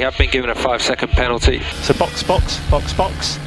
Have 0.00 0.16
been 0.16 0.30
given 0.30 0.48
a 0.48 0.54
five 0.54 0.82
second 0.82 1.10
penalty. 1.10 1.60
So 1.82 1.92
box, 1.94 2.22
box, 2.22 2.58
box, 2.70 2.94
box. 2.94 3.38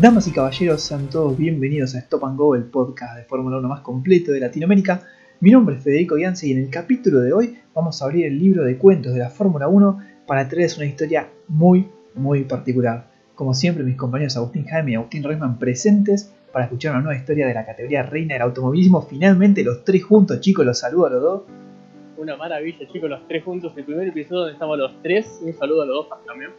Damas 0.00 0.26
y 0.28 0.32
caballeros, 0.32 0.80
sean 0.80 1.10
todos 1.10 1.36
bienvenidos 1.36 1.94
a 1.94 1.98
Stop 1.98 2.24
and 2.24 2.38
Go, 2.38 2.54
el 2.54 2.64
podcast 2.64 3.18
de 3.18 3.24
Fórmula 3.24 3.58
1 3.58 3.68
más 3.68 3.80
completo 3.82 4.32
de 4.32 4.40
Latinoamérica. 4.40 5.02
Mi 5.40 5.50
nombre 5.50 5.76
es 5.76 5.82
Federico 5.82 6.16
Gianzi 6.16 6.48
y 6.48 6.52
en 6.52 6.60
el 6.60 6.70
capítulo 6.70 7.20
de 7.20 7.34
hoy 7.34 7.58
vamos 7.74 8.00
a 8.00 8.06
abrir 8.06 8.24
el 8.24 8.38
libro 8.38 8.64
de 8.64 8.78
cuentos 8.78 9.12
de 9.12 9.18
la 9.18 9.28
Fórmula 9.28 9.68
1 9.68 9.98
para 10.26 10.48
traerles 10.48 10.78
una 10.78 10.86
historia 10.86 11.28
muy, 11.48 11.86
muy 12.14 12.44
particular. 12.44 13.10
Como 13.34 13.52
siempre, 13.52 13.84
mis 13.84 13.98
compañeros 13.98 14.38
Agustín 14.38 14.64
Jaime 14.64 14.92
y 14.92 14.94
Agustín 14.94 15.22
Reyman 15.22 15.58
presentes 15.58 16.34
para 16.50 16.64
escuchar 16.64 16.92
una 16.92 17.02
nueva 17.02 17.18
historia 17.18 17.46
de 17.46 17.52
la 17.52 17.66
categoría 17.66 18.02
reina 18.02 18.36
del 18.36 18.42
automovilismo. 18.44 19.02
Finalmente, 19.02 19.62
los 19.62 19.84
tres 19.84 20.02
juntos, 20.02 20.40
chicos, 20.40 20.64
los 20.64 20.78
saludo 20.78 21.06
a 21.08 21.10
los 21.10 21.22
dos. 21.22 21.42
Una 22.16 22.38
maravilla, 22.38 22.88
chicos, 22.90 23.10
los 23.10 23.28
tres 23.28 23.44
juntos. 23.44 23.74
El 23.76 23.84
primer 23.84 24.08
episodio 24.08 24.40
donde 24.40 24.54
estamos 24.54 24.78
los 24.78 25.02
tres. 25.02 25.40
Un 25.42 25.52
saludo 25.52 25.82
a 25.82 25.84
los 25.84 26.08
dos 26.08 26.24
también. 26.24 26.52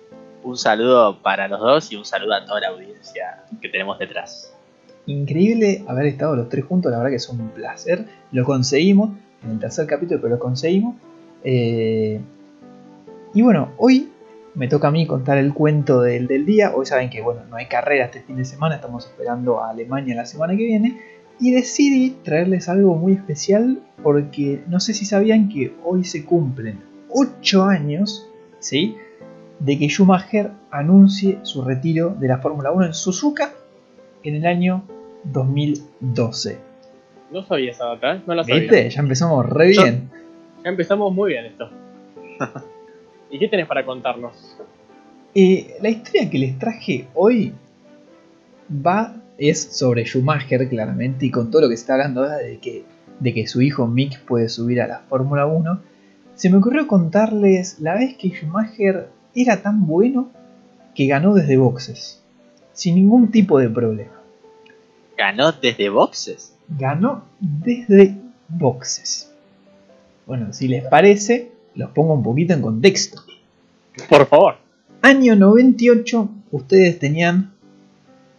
Un 0.43 0.57
saludo 0.57 1.21
para 1.21 1.47
los 1.47 1.59
dos 1.59 1.91
y 1.91 1.95
un 1.95 2.05
saludo 2.05 2.33
a 2.33 2.45
toda 2.45 2.61
la 2.61 2.67
audiencia 2.69 3.43
que 3.61 3.69
tenemos 3.69 3.99
detrás. 3.99 4.55
Increíble 5.05 5.83
haber 5.87 6.07
estado 6.07 6.35
los 6.35 6.49
tres 6.49 6.65
juntos, 6.65 6.91
la 6.91 6.97
verdad 6.97 7.11
que 7.11 7.17
es 7.17 7.29
un 7.29 7.49
placer. 7.49 8.05
Lo 8.31 8.43
conseguimos 8.43 9.11
en 9.43 9.51
el 9.51 9.59
tercer 9.59 9.85
capítulo, 9.85 10.19
pero 10.21 10.35
lo 10.35 10.39
conseguimos. 10.39 10.95
Eh, 11.43 12.19
y 13.33 13.41
bueno, 13.41 13.71
hoy 13.77 14.09
me 14.55 14.67
toca 14.67 14.87
a 14.87 14.91
mí 14.91 15.05
contar 15.05 15.37
el 15.37 15.53
cuento 15.53 16.01
del, 16.01 16.27
día. 16.45 16.73
Hoy 16.75 16.85
saben 16.85 17.09
que 17.09 17.21
bueno, 17.21 17.41
no 17.49 17.55
hay 17.55 17.67
carrera 17.67 18.05
este 18.05 18.21
fin 18.21 18.37
de 18.37 18.45
semana, 18.45 18.75
estamos 18.75 19.05
esperando 19.05 19.61
a 19.61 19.69
Alemania 19.69 20.15
la 20.15 20.25
semana 20.25 20.55
que 20.55 20.65
viene. 20.65 20.99
Y 21.39 21.51
decidí 21.51 22.11
traerles 22.23 22.69
algo 22.69 22.95
muy 22.95 23.13
especial 23.13 23.79
porque 24.03 24.63
no 24.67 24.79
sé 24.79 24.93
si 24.93 25.05
sabían 25.05 25.49
que 25.49 25.73
hoy 25.83 26.03
se 26.03 26.25
cumplen 26.25 26.79
8 27.09 27.63
años, 27.63 28.27
¿sí? 28.59 28.95
De 29.63 29.77
que 29.77 29.87
Schumacher 29.89 30.51
anuncie 30.71 31.39
su 31.43 31.63
retiro 31.63 32.15
de 32.19 32.27
la 32.27 32.39
Fórmula 32.39 32.71
1 32.71 32.87
en 32.87 32.93
Suzuka 32.93 33.53
en 34.23 34.35
el 34.35 34.45
año 34.45 34.83
2012. 35.25 36.59
No 37.31 37.43
sabía 37.43 37.71
esa 37.71 37.85
data, 37.85 38.15
¿eh? 38.15 38.21
No 38.25 38.33
la 38.33 38.43
sabía. 38.43 38.61
¿Viste? 38.61 38.89
Ya 38.89 39.01
empezamos 39.01 39.47
re 39.47 39.67
bien. 39.67 40.09
Ya 40.63 40.69
empezamos 40.69 41.13
muy 41.13 41.31
bien 41.31 41.45
esto. 41.45 41.69
¿Y 43.29 43.37
qué 43.37 43.47
tenés 43.47 43.67
para 43.67 43.85
contarnos? 43.85 44.57
Eh, 45.35 45.75
la 45.79 45.89
historia 45.89 46.29
que 46.29 46.39
les 46.39 46.57
traje 46.57 47.07
hoy 47.13 47.53
va 48.69 49.15
es 49.37 49.61
sobre 49.61 50.05
Schumacher 50.05 50.67
claramente 50.69 51.27
y 51.27 51.31
con 51.31 51.51
todo 51.51 51.63
lo 51.63 51.69
que 51.69 51.77
se 51.77 51.83
está 51.83 51.93
hablando 51.93 52.23
ahora 52.23 52.37
de 52.37 52.57
que, 52.57 52.83
de 53.19 53.33
que 53.33 53.47
su 53.47 53.61
hijo 53.61 53.87
Mick 53.87 54.21
puede 54.21 54.49
subir 54.49 54.81
a 54.81 54.87
la 54.87 54.99
Fórmula 55.07 55.45
1. 55.45 55.81
Se 56.33 56.49
me 56.49 56.57
ocurrió 56.57 56.87
contarles 56.87 57.79
la 57.79 57.93
vez 57.93 58.17
que 58.17 58.29
Schumacher 58.29 59.07
era 59.35 59.61
tan 59.61 59.85
bueno 59.85 60.29
que 60.95 61.07
ganó 61.07 61.33
desde 61.33 61.57
boxes, 61.57 62.21
sin 62.73 62.95
ningún 62.95 63.31
tipo 63.31 63.59
de 63.59 63.69
problema. 63.69 64.11
¿Ganó 65.17 65.51
desde 65.51 65.89
boxes? 65.89 66.55
Ganó 66.67 67.23
desde 67.39 68.15
boxes. 68.49 69.31
Bueno, 70.25 70.53
si 70.53 70.67
les 70.67 70.85
parece, 70.85 71.51
los 71.75 71.91
pongo 71.91 72.13
un 72.13 72.23
poquito 72.23 72.53
en 72.53 72.61
contexto. 72.61 73.21
Por 74.09 74.25
favor. 74.27 74.55
Año 75.01 75.35
98, 75.35 76.29
ustedes 76.51 76.99
tenían 76.99 77.51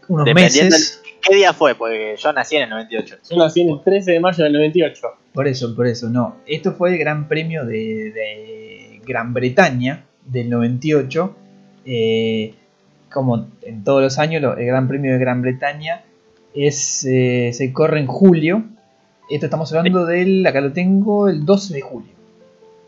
unos 0.09 0.27
meses. 0.35 0.71
del- 1.03 1.13
¿Qué 1.21 1.37
día 1.37 1.53
fue? 1.53 1.75
Porque 1.77 2.17
yo 2.19 2.33
nací 2.33 2.57
en 2.57 2.65
el 2.65 2.71
98. 2.71 3.17
Yo 3.31 3.37
nací 3.37 3.61
en 3.61 3.71
el 3.71 3.81
13 3.83 4.11
de 4.13 4.21
mayo 4.21 4.43
del 4.45 4.53
98. 4.55 5.01
Por 5.33 5.47
eso, 5.47 5.75
por 5.77 5.87
eso, 5.87 6.09
no. 6.11 6.37
Esto 6.47 6.73
fue 6.73 6.91
el 6.93 6.99
Gran 6.99 7.29
Premio 7.29 7.65
de, 7.65 8.11
de 8.13 9.01
Gran 9.07 9.33
Bretaña 9.33 10.05
del 10.27 10.51
98. 10.51 11.37
Eh, 11.85 12.55
como 13.13 13.49
en 13.63 13.85
todos 13.85 14.03
los 14.03 14.19
años, 14.19 14.41
lo- 14.43 14.57
el 14.57 14.67
Gran 14.67 14.89
Premio 14.89 15.13
de 15.13 15.19
Gran 15.19 15.43
Bretaña 15.43 16.03
es, 16.55 17.05
eh, 17.05 17.51
se 17.53 17.73
corre 17.73 18.01
en 18.01 18.07
julio. 18.07 18.65
Esto 19.31 19.47
estamos 19.47 19.73
hablando 19.73 20.05
del, 20.07 20.47
acá 20.47 20.61
lo 20.61 20.73
tengo, 20.73 21.29
el 21.29 21.45
12 21.45 21.75
de 21.75 21.81
julio. 21.81 22.13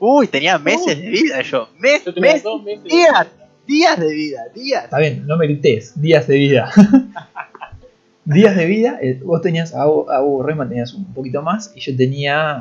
Uy, 0.00 0.27
tenía 0.28 0.59
meses 0.59 1.00
de 1.00 1.09
vida 1.11 1.41
yo. 1.43 1.69
Mes, 1.78 2.05
Yo 2.05 2.12
tenía 2.12 2.33
mes, 2.34 2.43
dos 2.43 2.62
meses. 2.62 2.84
días, 2.84 3.27
días 3.66 3.99
de 4.01 4.12
vida, 4.15 4.41
días. 4.55 4.84
Está 4.84 4.99
bien, 4.99 5.27
no 5.27 5.37
me 5.39 5.47
grites, 5.47 5.99
días 6.01 6.27
de 6.27 6.37
vida. 6.37 6.71
días 8.25 8.56
de 8.56 8.66
vida, 8.66 8.99
eh, 9.03 9.21
vos 9.22 9.41
tenías, 9.43 9.75
a 9.75 9.83
a 9.83 9.87
vos, 9.87 10.45
Reyman, 10.45 10.69
tenías 10.69 10.95
un 10.95 11.12
poquito 11.12 11.43
más 11.43 11.72
y 11.75 11.81
yo 11.81 11.95
tenía, 11.97 12.61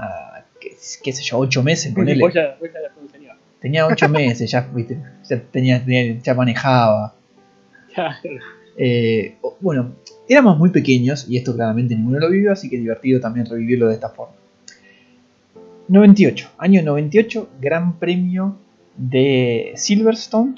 qué, 0.60 0.76
qué 1.04 1.12
sé 1.14 1.24
yo, 1.24 1.38
8 1.40 1.64
meses, 1.64 1.94
ponele. 1.94 2.22
Vos 2.22 2.34
ya, 2.34 2.58
vos 2.60 2.70
ya. 2.74 2.80
Tenía 3.64 3.88
8 3.88 4.08
meses, 4.10 4.52
ya, 4.52 4.62
viste, 4.72 4.98
ya, 5.28 5.40
tenía, 5.42 5.84
tenía- 5.84 6.20
ya 6.22 6.34
manejaba. 6.36 7.16
Eh, 8.78 9.36
bueno, 9.62 9.94
éramos 10.28 10.58
muy 10.58 10.70
pequeños 10.70 11.26
y 11.30 11.38
esto 11.38 11.56
claramente 11.56 11.96
ninguno 11.96 12.20
lo 12.20 12.30
vivió, 12.30 12.52
así 12.52 12.70
que 12.70 12.78
divertido 12.78 13.20
también 13.20 13.46
revivirlo 13.48 13.88
de 13.88 13.94
esta 13.96 14.10
forma. 14.10 14.34
98, 15.88 16.50
año 16.58 16.82
98, 16.84 17.50
Gran 17.62 18.00
Premio 18.00 18.56
de 18.98 19.74
Silverstone, 19.76 20.56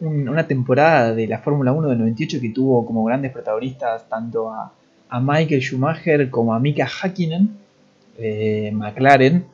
un- 0.00 0.28
una 0.28 0.46
temporada 0.46 1.14
de 1.14 1.26
la 1.26 1.38
Fórmula 1.38 1.72
1 1.72 1.88
del 1.88 1.98
98 1.98 2.40
que 2.40 2.50
tuvo 2.50 2.84
como 2.86 3.04
grandes 3.04 3.32
protagonistas 3.32 4.08
tanto 4.08 4.50
a, 4.50 4.72
a 5.08 5.20
Michael 5.20 5.60
Schumacher 5.62 6.28
como 6.30 6.54
a 6.54 6.60
Mika 6.60 6.86
Hakkinen, 6.86 7.50
eh, 8.18 8.70
McLaren, 8.74 9.44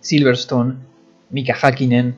Silverstone, 0.00 0.74
Mika 1.30 1.54
Hakkinen, 1.54 2.14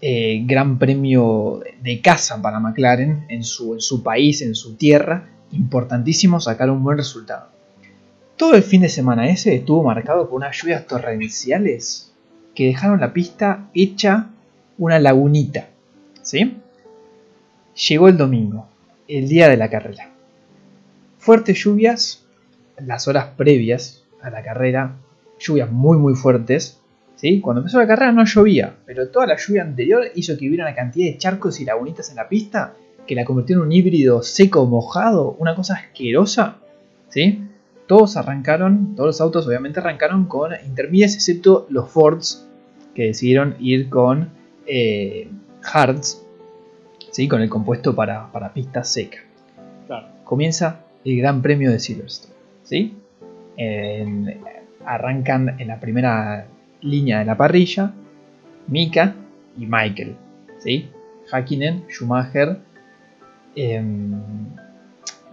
eh, 0.00 0.42
gran 0.44 0.78
premio 0.78 1.62
de 1.82 2.00
casa 2.00 2.40
para 2.42 2.60
McLaren 2.60 3.24
en 3.28 3.44
su, 3.44 3.74
en 3.74 3.80
su 3.80 4.02
país, 4.02 4.42
en 4.42 4.54
su 4.54 4.76
tierra, 4.76 5.28
importantísimo 5.52 6.40
sacar 6.40 6.70
un 6.70 6.82
buen 6.82 6.98
resultado. 6.98 7.48
Todo 8.36 8.54
el 8.54 8.62
fin 8.62 8.82
de 8.82 8.88
semana 8.88 9.28
ese 9.30 9.54
estuvo 9.54 9.82
marcado 9.82 10.28
por 10.28 10.36
unas 10.36 10.56
lluvias 10.60 10.86
torrenciales 10.86 12.12
que 12.54 12.66
dejaron 12.66 13.00
la 13.00 13.12
pista 13.12 13.70
hecha 13.74 14.30
una 14.78 14.98
lagunita. 14.98 15.68
¿sí? 16.22 16.56
Llegó 17.88 18.08
el 18.08 18.16
domingo, 18.16 18.66
el 19.08 19.28
día 19.28 19.48
de 19.48 19.56
la 19.56 19.70
carrera. 19.70 20.10
Fuertes 21.18 21.58
lluvias, 21.62 22.24
las 22.78 23.08
horas 23.08 23.28
previas 23.36 24.04
a 24.20 24.30
la 24.30 24.42
carrera, 24.42 24.96
lluvias 25.38 25.70
muy 25.70 25.98
muy 25.98 26.14
fuertes, 26.14 26.80
¿sí? 27.16 27.40
Cuando 27.40 27.60
empezó 27.60 27.78
la 27.78 27.86
carrera 27.86 28.12
no 28.12 28.24
llovía, 28.24 28.74
pero 28.86 29.08
toda 29.08 29.26
la 29.26 29.36
lluvia 29.36 29.62
anterior 29.62 30.04
hizo 30.14 30.36
que 30.38 30.46
hubiera 30.46 30.64
una 30.64 30.74
cantidad 30.74 31.10
de 31.12 31.18
charcos 31.18 31.60
y 31.60 31.64
lagunitas 31.64 32.10
en 32.10 32.16
la 32.16 32.28
pista 32.28 32.74
que 33.06 33.14
la 33.14 33.24
convirtió 33.24 33.56
en 33.56 33.62
un 33.62 33.72
híbrido 33.72 34.22
seco 34.22 34.66
mojado, 34.66 35.36
una 35.38 35.54
cosa 35.54 35.74
asquerosa, 35.74 36.56
¿sí? 37.08 37.42
Todos 37.86 38.16
arrancaron, 38.16 38.94
todos 38.96 39.06
los 39.08 39.20
autos 39.20 39.46
obviamente 39.46 39.78
arrancaron 39.80 40.26
con 40.26 40.52
intermedias, 40.66 41.14
excepto 41.14 41.66
los 41.70 41.88
Fords 41.88 42.48
que 42.94 43.04
decidieron 43.04 43.54
ir 43.60 43.88
con 43.88 44.30
eh, 44.66 45.28
Hards, 45.62 46.24
¿sí? 47.12 47.28
con 47.28 47.42
el 47.42 47.48
compuesto 47.48 47.94
para, 47.94 48.32
para 48.32 48.52
pista 48.52 48.82
seca. 48.82 49.18
Claro. 49.86 50.08
Comienza 50.24 50.80
el 51.04 51.16
Gran 51.18 51.42
Premio 51.42 51.70
de 51.70 51.78
Silverstone, 51.78 52.34
¿sí? 52.64 52.96
En- 53.56 54.40
arrancan 54.84 55.60
en 55.60 55.68
la 55.68 55.78
primera 55.78 56.46
línea 56.80 57.20
de 57.20 57.24
la 57.24 57.36
parrilla 57.36 57.92
Mika 58.68 59.14
y 59.56 59.66
Michael, 59.66 60.16
¿sí? 60.58 60.88
Hakkinen, 61.30 61.84
Schumacher, 61.88 62.58
em, 63.54 64.12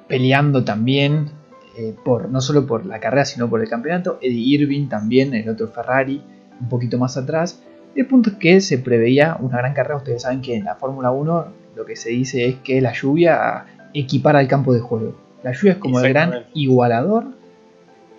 peleando 0.07 0.63
también 0.63 1.29
eh, 1.77 1.95
por 2.03 2.29
no 2.29 2.39
solo 2.41 2.67
por 2.67 2.85
la 2.85 2.99
carrera 2.99 3.25
sino 3.25 3.49
por 3.49 3.61
el 3.61 3.69
campeonato. 3.69 4.19
Eddie 4.21 4.59
Irving 4.59 4.87
también, 4.87 5.33
el 5.33 5.49
otro 5.49 5.67
Ferrari, 5.69 6.21
un 6.59 6.69
poquito 6.69 6.97
más 6.97 7.17
atrás. 7.17 7.61
El 7.95 8.05
punto 8.07 8.31
es 8.31 8.35
que 8.37 8.61
se 8.61 8.77
preveía 8.77 9.37
una 9.39 9.57
gran 9.57 9.73
carrera. 9.73 9.97
Ustedes 9.97 10.23
saben 10.23 10.41
que 10.41 10.55
en 10.55 10.65
la 10.65 10.75
Fórmula 10.75 11.11
1 11.11 11.47
lo 11.75 11.85
que 11.85 11.95
se 11.95 12.09
dice 12.09 12.47
es 12.47 12.55
que 12.57 12.81
la 12.81 12.93
lluvia 12.93 13.65
equipara 13.93 14.41
el 14.41 14.47
campo 14.47 14.73
de 14.73 14.79
juego. 14.79 15.15
La 15.43 15.51
lluvia 15.51 15.73
es 15.73 15.77
como 15.79 15.99
el 15.99 16.09
gran 16.09 16.45
igualador 16.53 17.25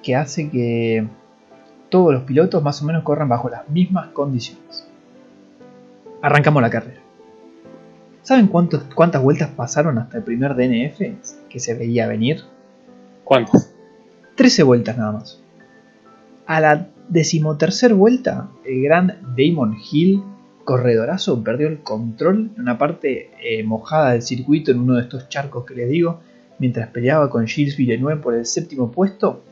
que 0.03 0.15
hace 0.17 0.51
que 0.51 1.07
todos 1.95 2.13
los 2.13 2.25
pilotos 2.25 2.61
más 2.61 2.83
o 2.83 2.87
menos 2.87 3.05
corran 3.05 3.29
bajo 3.29 3.49
las 3.49 3.69
mismas 3.69 4.09
condiciones. 4.09 4.85
Arrancamos 6.23 6.61
la 6.61 6.69
carrera. 6.69 6.99
¿Saben 8.23 8.49
cuántos- 8.49 8.83
cuántas 8.97 9.23
vueltas 9.23 9.51
pasaron 9.51 9.99
hasta 9.99 10.17
el 10.17 10.25
primer 10.25 10.57
DNF 10.57 11.15
que 11.49 11.61
se 11.61 11.75
veía 11.75 12.09
venir? 12.09 12.43
¿Cuántas? 13.23 13.73
13 14.35 14.65
vueltas 14.65 14.99
nada 14.99 15.13
más. 15.13 15.41
A 16.47 16.61
la 16.61 16.89
decimotercer 17.09 17.95
vuelta, 17.95 18.49
el 18.65 18.83
gran 18.83 19.19
Damon 19.37 19.77
Hill, 19.89 20.21
corredorazo, 20.65 21.45
perdió 21.45 21.69
el 21.69 21.79
control 21.79 22.51
en 22.57 22.61
una 22.63 22.77
parte 22.77 23.31
eh, 23.41 23.63
mojada 23.63 24.11
del 24.15 24.23
circuito, 24.23 24.73
en 24.73 24.81
uno 24.81 24.95
de 24.95 25.03
estos 25.03 25.29
charcos 25.29 25.65
que 25.65 25.77
les 25.77 25.89
digo, 25.89 26.19
mientras 26.59 26.89
peleaba 26.89 27.31
con 27.31 27.47
Gilles 27.47 27.77
Villeneuve 27.77 28.17
por 28.17 28.35
el 28.35 28.47
séptimo 28.47 28.91
puesto. 28.91 29.45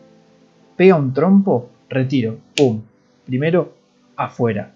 Pega 0.77 0.97
un 0.97 1.15
trompo, 1.15 1.69
retiro, 1.93 2.39
pum. 2.57 2.83
Primero, 3.27 3.75
afuera. 4.17 4.73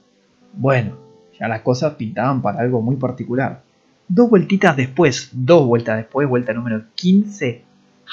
Bueno, 0.53 0.97
ya 1.39 1.49
las 1.49 1.63
cosas 1.63 1.95
pintaban 1.95 2.43
para 2.43 2.61
algo 2.61 2.81
muy 2.81 2.97
particular. 2.97 3.63
Dos 4.09 4.31
vueltitas 4.31 4.77
después, 4.77 5.31
dos 5.33 5.67
vueltas 5.67 5.97
después, 5.97 6.29
vuelta 6.29 6.53
número 6.53 6.85
15, 6.95 7.63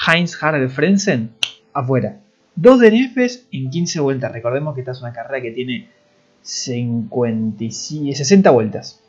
Heinz 0.06 0.42
Harald 0.42 0.70
Frenzen, 0.70 1.30
afuera. 1.72 2.20
Dos 2.56 2.80
DNFs 2.80 3.46
en 3.52 3.70
15 3.70 4.00
vueltas. 4.00 4.32
Recordemos 4.32 4.74
que 4.74 4.80
esta 4.80 4.92
es 4.92 5.00
una 5.00 5.12
carrera 5.12 5.40
que 5.40 5.50
tiene 5.52 5.88
55, 6.42 8.16
60 8.16 8.50
vueltas. 8.50 9.00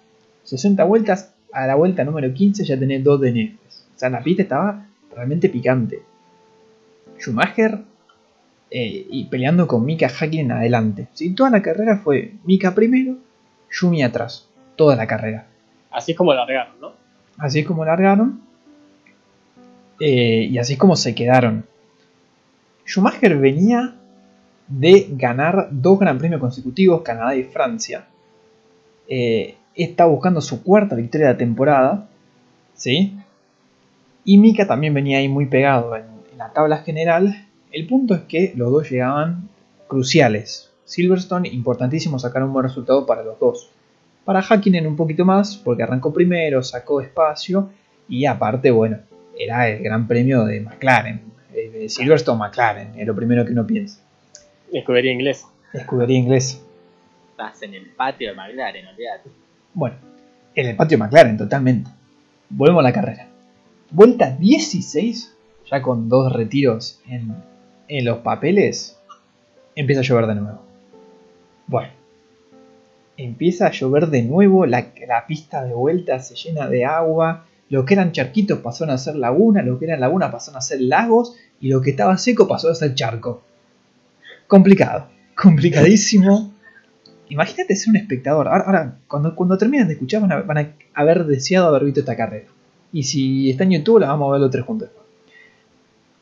60 0.44 0.84
vueltas, 0.84 1.34
a 1.52 1.68
la 1.68 1.76
vuelta 1.76 2.04
número 2.04 2.32
15 2.34 2.64
ya 2.66 2.78
tenés 2.78 3.04
dos 3.04 3.20
DNFs. 3.20 3.88
O 3.96 4.00
sea, 4.00 4.10
la 4.10 4.22
pista 4.22 4.44
estaba 4.44 4.88
realmente 5.14 5.50
picante. 5.50 6.02
Schumacher 7.20 7.82
eh, 8.72 9.08
y 9.10 9.26
peleando 9.26 9.68
con 9.68 9.86
Mika 9.86 10.08
Hakkinen 10.10 10.52
adelante. 10.52 11.08
¿sí? 11.14 11.34
Toda 11.34 11.50
la 11.50 11.62
carrera 11.62 11.98
fue 11.98 12.34
Mika 12.44 12.74
primero, 12.76 13.16
Schumi 13.72 14.04
atrás. 14.04 14.48
Toda 14.76 14.96
la 14.96 15.08
carrera. 15.08 15.48
Así 15.92 16.12
es 16.12 16.18
como 16.18 16.34
largaron, 16.34 16.80
¿no? 16.82 16.92
Así 17.38 17.60
es 17.60 17.66
como 17.66 17.86
largaron. 17.86 18.42
eh, 20.00 20.48
y 20.52 20.58
así 20.58 20.74
es 20.74 20.80
como 20.80 20.96
se 20.96 21.16
quedaron. 21.16 21.66
Schumacher 22.86 23.38
venía 23.38 23.96
de 24.68 25.08
ganar 25.12 25.70
dos 25.72 26.00
Gran 26.00 26.18
Premios 26.18 26.42
consecutivos, 26.42 27.02
Canadá 27.02 27.36
y 27.36 27.44
Francia. 27.44 28.06
Eh, 29.08 29.56
está 29.76 30.06
buscando 30.06 30.42
su 30.42 30.62
cuarta 30.64 30.96
victoria 30.96 31.28
de 31.28 31.34
la 31.34 31.38
temporada. 31.38 32.08
¿sí? 32.76 33.18
Y 34.26 34.38
Mika 34.38 34.68
también 34.68 34.94
venía 34.94 35.20
ahí 35.20 35.30
muy 35.30 35.46
pegado 35.46 35.96
en, 35.96 36.04
en 36.32 36.38
la 36.38 36.52
tabla 36.52 36.80
general. 36.80 37.45
El 37.76 37.88
punto 37.88 38.16
es 38.16 38.22
que 38.22 38.54
los 38.56 38.72
dos 38.72 38.90
llegaban 38.90 39.50
cruciales. 39.90 40.72
Silverstone, 40.86 41.50
importantísimo 41.50 42.18
sacar 42.18 42.42
un 42.42 42.54
buen 42.54 42.64
resultado 42.64 43.06
para 43.06 43.22
los 43.22 43.38
dos. 43.38 43.70
Para 44.24 44.40
Hakkinen 44.42 44.88
un 44.88 44.96
poquito 44.96 45.26
más, 45.26 45.58
porque 45.58 45.84
arrancó 45.84 46.14
primero, 46.14 46.64
sacó 46.64 47.02
espacio 47.02 47.70
y 48.08 48.28
aparte, 48.28 48.72
bueno, 48.72 49.00
era 49.38 49.68
el 49.68 49.84
gran 49.84 50.08
premio 50.08 50.46
de 50.46 50.62
McLaren. 50.62 51.20
eh, 51.54 51.70
De 51.70 51.90
Silverstone 51.90 52.40
McLaren, 52.40 52.98
es 52.98 53.06
lo 53.06 53.14
primero 53.14 53.46
que 53.46 53.52
uno 53.52 53.68
piensa. 53.68 54.00
Escudería 54.72 55.12
inglesa. 55.12 55.50
Escudería 55.74 56.18
inglesa. 56.18 56.60
Estás 57.32 57.62
en 57.62 57.74
el 57.74 57.88
patio 57.88 58.30
de 58.30 58.36
McLaren, 58.36 58.88
olvídate. 58.88 59.30
Bueno, 59.74 59.98
en 60.56 60.68
el 60.68 60.78
patio 60.78 60.98
McLaren, 60.98 61.38
totalmente. 61.38 61.92
Volvemos 62.48 62.80
a 62.80 62.84
la 62.84 62.94
carrera. 62.94 63.28
Vuelta 63.92 64.32
16, 64.32 65.36
ya 65.70 65.82
con 65.82 66.08
dos 66.08 66.32
retiros 66.32 67.02
en, 67.10 67.36
en 67.88 68.06
los 68.06 68.20
papeles, 68.20 69.00
empieza 69.76 70.02
a 70.02 70.04
llover 70.04 70.28
de 70.28 70.36
nuevo. 70.36 70.62
Bueno, 71.68 71.90
empieza 73.18 73.68
a 73.68 73.72
llover 73.72 74.08
de 74.08 74.24
nuevo, 74.24 74.66
la, 74.66 74.88
la 75.08 75.26
pista 75.28 75.64
de 75.64 75.74
vuelta 75.74 76.20
se 76.20 76.36
llena 76.36 76.68
de 76.68 76.86
agua, 76.86 77.46
lo 77.70 77.86
que 77.86 77.96
eran 77.96 78.12
charquitos 78.12 78.60
pasaron 78.60 78.94
a 78.94 78.98
ser 78.98 79.16
laguna, 79.16 79.62
lo 79.62 79.80
que 79.80 79.86
eran 79.86 80.00
laguna 80.00 80.32
pasaron 80.32 80.58
a 80.58 80.62
ser 80.62 80.82
lagos, 80.82 81.36
y 81.60 81.70
lo 81.70 81.82
que 81.82 81.92
estaba 81.92 82.18
seco 82.18 82.48
pasó 82.48 82.70
a 82.70 82.76
ser 82.76 82.94
charco. 82.94 83.44
Complicado, 84.48 85.08
complicadísimo. 85.36 86.54
Imagínate 87.30 87.76
ser 87.76 87.90
un 87.90 87.96
espectador. 87.96 88.48
Ahora, 88.48 89.00
cuando, 89.08 89.36
cuando 89.36 89.58
terminen 89.58 89.88
de 89.88 89.94
escuchar, 89.94 90.22
van 90.22 90.32
a, 90.32 90.42
van 90.42 90.58
a 90.60 90.74
haber 90.94 91.26
deseado 91.26 91.68
haber 91.68 91.86
visto 91.86 92.02
esta 92.02 92.16
carrera. 92.16 92.48
Y 92.92 93.04
si 93.04 93.50
está 93.50 93.64
en 93.64 93.72
YouTube, 93.72 94.00
la 94.00 94.08
vamos 94.08 94.30
a 94.30 94.34
ver 94.34 94.42
los 94.42 94.52
tres 94.52 94.64
juntos. 94.64 94.90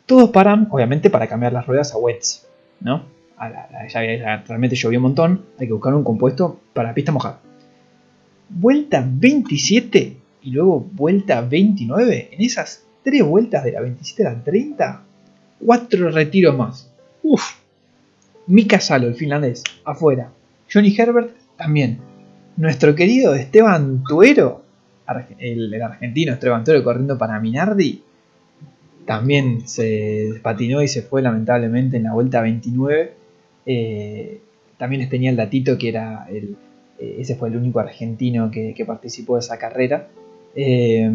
Todos 0.05 0.29
paran, 0.31 0.67
obviamente, 0.71 1.09
para 1.09 1.27
cambiar 1.27 1.53
las 1.53 1.65
ruedas 1.65 1.93
a 1.93 1.97
wets. 1.97 2.47
¿No? 2.81 3.03
A 3.37 3.49
la- 3.49 3.67
la- 3.71 4.43
realmente 4.47 4.75
llovió 4.75 4.99
un 4.99 5.03
montón. 5.03 5.45
Hay 5.59 5.67
que 5.67 5.73
buscar 5.73 5.93
un 5.93 6.03
compuesto 6.03 6.59
para 6.73 6.93
pista 6.93 7.11
mojada. 7.11 7.39
Vuelta 8.49 9.03
27 9.07 10.17
y 10.43 10.51
luego 10.51 10.79
vuelta 10.91 11.41
29. 11.41 12.29
En 12.31 12.41
esas 12.41 12.83
tres 13.03 13.23
vueltas 13.23 13.63
de 13.63 13.71
la 13.71 13.81
27 13.81 14.27
a 14.27 14.33
la 14.33 14.43
30, 14.43 15.01
cuatro 15.65 16.09
retiros 16.11 16.55
más. 16.57 16.91
Uf. 17.23 17.43
Mika 18.47 18.79
Salo, 18.79 19.07
el 19.07 19.15
finlandés, 19.15 19.63
afuera. 19.85 20.29
Johnny 20.71 20.93
Herbert 20.97 21.31
también. 21.57 21.99
Nuestro 22.57 22.93
querido 22.93 23.33
Esteban 23.33 24.03
Tuero, 24.07 24.63
el, 25.39 25.73
el 25.73 25.81
argentino 25.81 26.33
Esteban 26.33 26.63
Tuero 26.63 26.83
corriendo 26.83 27.17
para 27.17 27.39
Minardi, 27.39 28.03
también 29.05 29.67
se 29.67 30.39
patinó 30.41 30.81
y 30.81 30.87
se 30.87 31.01
fue 31.01 31.21
lamentablemente 31.21 31.97
en 31.97 32.03
la 32.03 32.13
vuelta 32.13 32.41
29. 32.41 33.13
Eh, 33.65 34.41
también 34.77 35.01
les 35.01 35.09
tenía 35.09 35.29
el 35.29 35.35
datito 35.35 35.77
que 35.77 35.89
era 35.89 36.27
el, 36.29 36.55
eh, 36.99 37.17
ese 37.19 37.35
fue 37.35 37.49
el 37.49 37.57
único 37.57 37.79
argentino 37.79 38.49
que, 38.51 38.83
participó 38.85 39.35
de 39.35 39.39
esa 39.41 39.57
carrera. 39.57 40.07
Eh, 40.55 41.09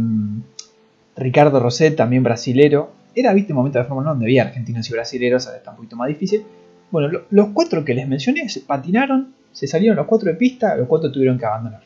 Ricardo 1.17 1.61
Roset, 1.61 1.97
también 1.97 2.23
brasilero. 2.23 2.93
Era, 3.15 3.33
viste, 3.33 3.53
un 3.53 3.59
momento 3.59 3.79
de 3.79 3.85
Fórmula 3.85 4.11
1 4.11 4.11
donde 4.13 4.27
había 4.27 4.43
argentinos 4.45 4.89
y 4.89 4.93
brasileros, 4.93 5.47
ahora 5.47 5.59
está 5.59 5.71
un 5.71 5.77
poquito 5.79 5.97
más 5.97 6.09
difícil. 6.09 6.43
Bueno, 6.91 7.09
lo- 7.09 7.25
los 7.31 7.49
cuatro 7.49 7.85
que 7.85 7.95
les 7.95 8.07
mencioné 8.07 8.49
se 8.49 8.61
patinaron, 8.61 9.35
se 9.53 9.67
salieron 9.67 9.97
los 9.97 10.07
cuatro 10.07 10.31
de 10.31 10.37
pista, 10.37 10.77
los 10.77 10.87
cuatro 10.87 11.11
tuvieron 11.11 11.39
que 11.39 11.45
abandonar. 11.47 11.83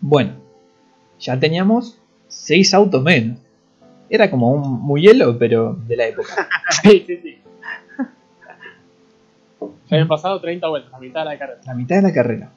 Bueno, 0.00 0.32
ya 1.18 1.38
teníamos 1.38 1.98
seis 2.28 2.74
autos 2.74 3.02
menos. 3.02 3.38
Era 4.10 4.28
como 4.30 4.50
un 4.50 4.82
muy 4.82 5.02
hielo, 5.02 5.38
pero 5.38 5.78
de 5.86 5.96
la 5.96 6.06
época. 6.08 6.48
Sí, 6.82 7.04
sí, 7.06 7.16
sí. 7.22 7.38
Ya 9.60 9.96
habían 9.96 10.08
pasado 10.08 10.40
30 10.40 10.68
vueltas, 10.68 10.92
la 10.92 10.98
mitad 10.98 11.20
de 11.20 11.24
la 11.26 11.38
carrera. 11.38 11.60
La 11.66 11.74
mitad 11.74 11.96
de 11.96 12.02
la 12.02 12.12
carrera. 12.12 12.50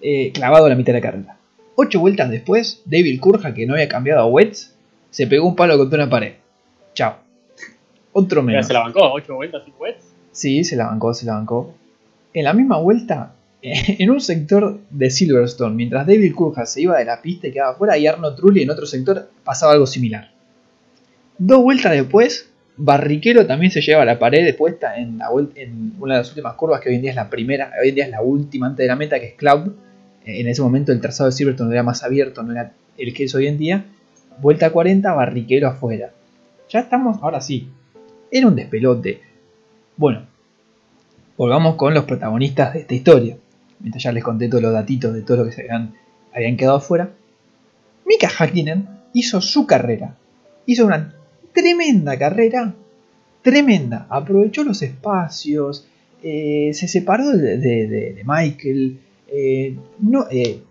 Eh, 0.00 0.30
clavado 0.32 0.66
a 0.66 0.68
la 0.68 0.74
mitad 0.74 0.92
de 0.92 1.00
la 1.00 1.06
carrera. 1.06 1.36
Ocho 1.74 2.00
vueltas 2.00 2.30
después, 2.30 2.82
David 2.84 3.20
Curja, 3.20 3.54
que 3.54 3.66
no 3.66 3.74
había 3.74 3.88
cambiado 3.88 4.20
a 4.20 4.26
Wets, 4.26 4.74
se 5.10 5.26
pegó 5.26 5.46
un 5.46 5.56
palo 5.56 5.76
contra 5.78 6.02
una 6.02 6.10
pared. 6.10 6.34
Chao. 6.94 7.16
Otro 8.12 8.40
Pero 8.40 8.42
menos. 8.42 8.66
se 8.66 8.72
la 8.72 8.80
bancó, 8.80 9.00
8 9.12 9.34
vueltas 9.34 9.62
y 9.66 9.72
wets. 9.78 10.04
Sí, 10.32 10.64
se 10.64 10.76
la 10.76 10.86
bancó, 10.86 11.12
se 11.12 11.26
la 11.26 11.34
bancó. 11.34 11.74
En 12.32 12.44
la 12.44 12.52
misma 12.54 12.78
vuelta, 12.78 13.32
en 13.62 14.10
un 14.10 14.20
sector 14.20 14.78
de 14.90 15.10
Silverstone, 15.10 15.74
mientras 15.74 16.06
David 16.06 16.34
Curja 16.34 16.64
se 16.66 16.82
iba 16.82 16.96
de 16.98 17.04
la 17.04 17.20
pista 17.20 17.48
y 17.48 17.52
quedaba 17.52 17.72
afuera, 17.72 17.98
y 17.98 18.06
Arno 18.06 18.34
Trulli 18.34 18.62
en 18.62 18.70
otro 18.70 18.86
sector 18.86 19.28
pasaba 19.44 19.72
algo 19.72 19.86
similar. 19.86 20.30
Dos 21.38 21.62
vueltas 21.62 21.92
después, 21.92 22.50
Barrichello 22.78 23.46
también 23.46 23.70
se 23.70 23.80
lleva 23.80 24.04
la 24.04 24.18
pared 24.18 24.54
puesta 24.56 24.96
en, 24.96 25.20
una 25.98 26.14
de 26.14 26.20
las 26.20 26.28
últimas 26.28 26.54
curvas, 26.54 26.80
que 26.80 26.88
hoy 26.88 26.96
en 26.96 27.02
día 27.02 27.10
es 27.10 27.16
la 27.16 27.28
primera, 27.28 27.72
hoy 27.80 27.90
en 27.90 27.94
día 27.94 28.04
es 28.04 28.10
la 28.10 28.22
última 28.22 28.66
antes 28.66 28.84
de 28.84 28.88
la 28.88 28.96
meta, 28.96 29.18
que 29.18 29.28
es 29.28 29.34
Cloud. 29.34 29.72
Eh, 30.24 30.40
En 30.40 30.48
ese 30.48 30.62
momento 30.62 30.92
el 30.92 31.00
trazado 31.00 31.28
de 31.28 31.36
Silverstone 31.36 31.72
era 31.72 31.82
más 31.82 32.02
abierto, 32.02 32.42
no 32.42 32.52
era 32.52 32.72
el 32.96 33.14
que 33.14 33.24
es 33.24 33.34
hoy 33.34 33.46
en 33.46 33.58
día. 33.58 33.84
Vuelta 34.40 34.70
40, 34.70 35.12
Barrichello 35.12 35.68
afuera. 35.68 36.10
Ya 36.70 36.80
estamos, 36.80 37.18
ahora 37.22 37.40
sí, 37.40 37.70
era 38.30 38.46
un 38.46 38.56
despelote. 38.56 39.20
Bueno, 39.96 40.26
volvamos 41.36 41.76
con 41.76 41.94
los 41.94 42.04
protagonistas 42.04 42.74
de 42.74 42.80
esta 42.80 42.94
historia. 42.94 43.36
Mientras 43.80 44.02
ya 44.02 44.12
les 44.12 44.24
conté 44.24 44.48
todos 44.48 44.62
los 44.62 44.72
datitos 44.72 45.14
de 45.14 45.22
todo 45.22 45.38
lo 45.38 45.44
que 45.44 45.52
se 45.52 45.62
habían, 45.62 45.94
habían 46.34 46.56
quedado 46.56 46.76
afuera. 46.76 47.10
Mika 48.06 48.28
Hakkinen 48.28 48.88
hizo 49.12 49.40
su 49.40 49.66
carrera. 49.66 50.16
Hizo 50.66 50.86
una 50.86 51.15
tremenda 51.56 52.16
carrera. 52.18 52.74
Tremenda. 53.42 54.06
Aprovechó 54.08 54.62
los 54.62 54.82
espacios. 54.82 55.88
eh, 56.22 56.70
se 56.74 56.86
separó 56.86 57.30
de, 57.30 58.22
Michael. 58.24 58.98
eh, 59.28 59.76
no, 60.00 60.26
eh, 60.30 60.62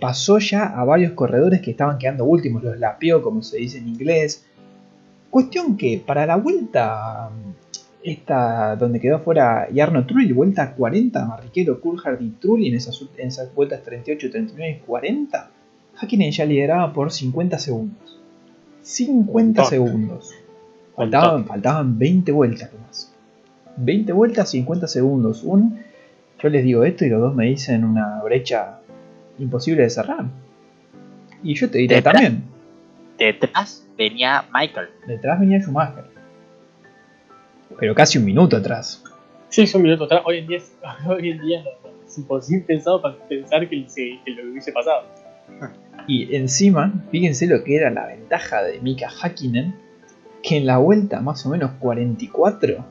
pasó 0.00 0.38
ya 0.38 0.64
a 0.64 0.84
varios 0.84 1.12
corredores 1.12 1.60
que 1.60 1.72
estaban 1.72 1.98
quedando 1.98 2.24
últimos. 2.24 2.64
Los 2.64 2.78
lapeó, 2.78 3.22
como 3.22 3.42
se 3.42 3.58
dice 3.58 3.78
en 3.78 3.88
inglés. 3.88 4.46
Cuestión 5.30 5.76
que 5.76 6.02
para 6.04 6.26
la 6.26 6.36
vuelta 6.36 7.30
esta 8.02 8.76
donde 8.76 8.98
quedó 8.98 9.20
fuera 9.20 9.68
Yarno 9.70 10.06
Trulli, 10.06 10.32
vuelta 10.32 10.74
40, 10.74 11.24
Barrichello, 11.26 11.80
Coulthard 11.80 12.20
y 12.22 12.30
Trulli 12.30 12.68
en 12.68 12.74
esas, 12.74 13.00
en 13.16 13.28
esas 13.28 13.54
vueltas 13.54 13.82
38, 13.82 14.30
39 14.30 14.80
y 14.82 14.86
40, 14.86 15.50
Hakkinen 15.96 16.32
ya 16.32 16.44
lideraba 16.46 16.92
por 16.92 17.12
50 17.12 17.58
segundos. 17.58 18.19
50 18.82 19.62
Montón. 19.62 19.66
segundos. 19.66 20.34
Faltaban, 20.96 21.44
faltaban 21.46 21.98
20 21.98 22.32
vueltas 22.32 22.70
más. 22.86 23.14
20 23.76 24.12
vueltas, 24.12 24.50
50 24.50 24.86
segundos. 24.86 25.42
Un, 25.44 25.78
yo 26.42 26.48
les 26.48 26.64
digo 26.64 26.84
esto 26.84 27.04
y 27.04 27.08
los 27.08 27.20
dos 27.20 27.34
me 27.34 27.46
dicen 27.46 27.84
una 27.84 28.20
brecha 28.22 28.80
imposible 29.38 29.82
de 29.82 29.90
cerrar. 29.90 30.24
Y 31.42 31.54
yo 31.54 31.70
te 31.70 31.78
diré 31.78 31.96
Detrás. 31.96 32.14
también, 32.14 32.44
Detrás 33.18 33.86
venía 33.96 34.44
Michael. 34.52 34.88
detrás 35.06 35.40
venía 35.40 35.60
Schumacher. 35.60 36.04
Pero 37.78 37.94
casi 37.94 38.18
un 38.18 38.24
minuto 38.24 38.56
atrás. 38.56 39.02
Sí, 39.48 39.62
es 39.62 39.74
un 39.74 39.82
minuto 39.82 40.04
atrás. 40.04 40.22
Hoy 40.26 40.38
en 40.38 40.46
día 40.46 40.58
es, 40.58 40.72
hoy 41.06 41.30
en 41.30 41.40
día 41.40 41.62
es 42.06 42.18
imposible 42.18 42.64
pensado 42.66 43.00
para 43.00 43.16
pensar 43.28 43.68
que, 43.68 43.84
se- 43.88 44.18
que 44.24 44.30
lo 44.32 44.50
hubiese 44.50 44.72
pasado. 44.72 45.04
Y 46.10 46.34
encima, 46.34 47.04
fíjense 47.12 47.46
lo 47.46 47.62
que 47.62 47.76
era 47.76 47.88
la 47.88 48.04
ventaja 48.04 48.64
de 48.64 48.80
Mika 48.80 49.08
Hakkinen, 49.08 49.76
que 50.42 50.56
en 50.56 50.66
la 50.66 50.78
vuelta 50.78 51.20
más 51.20 51.46
o 51.46 51.50
menos 51.50 51.70
44, 51.78 52.84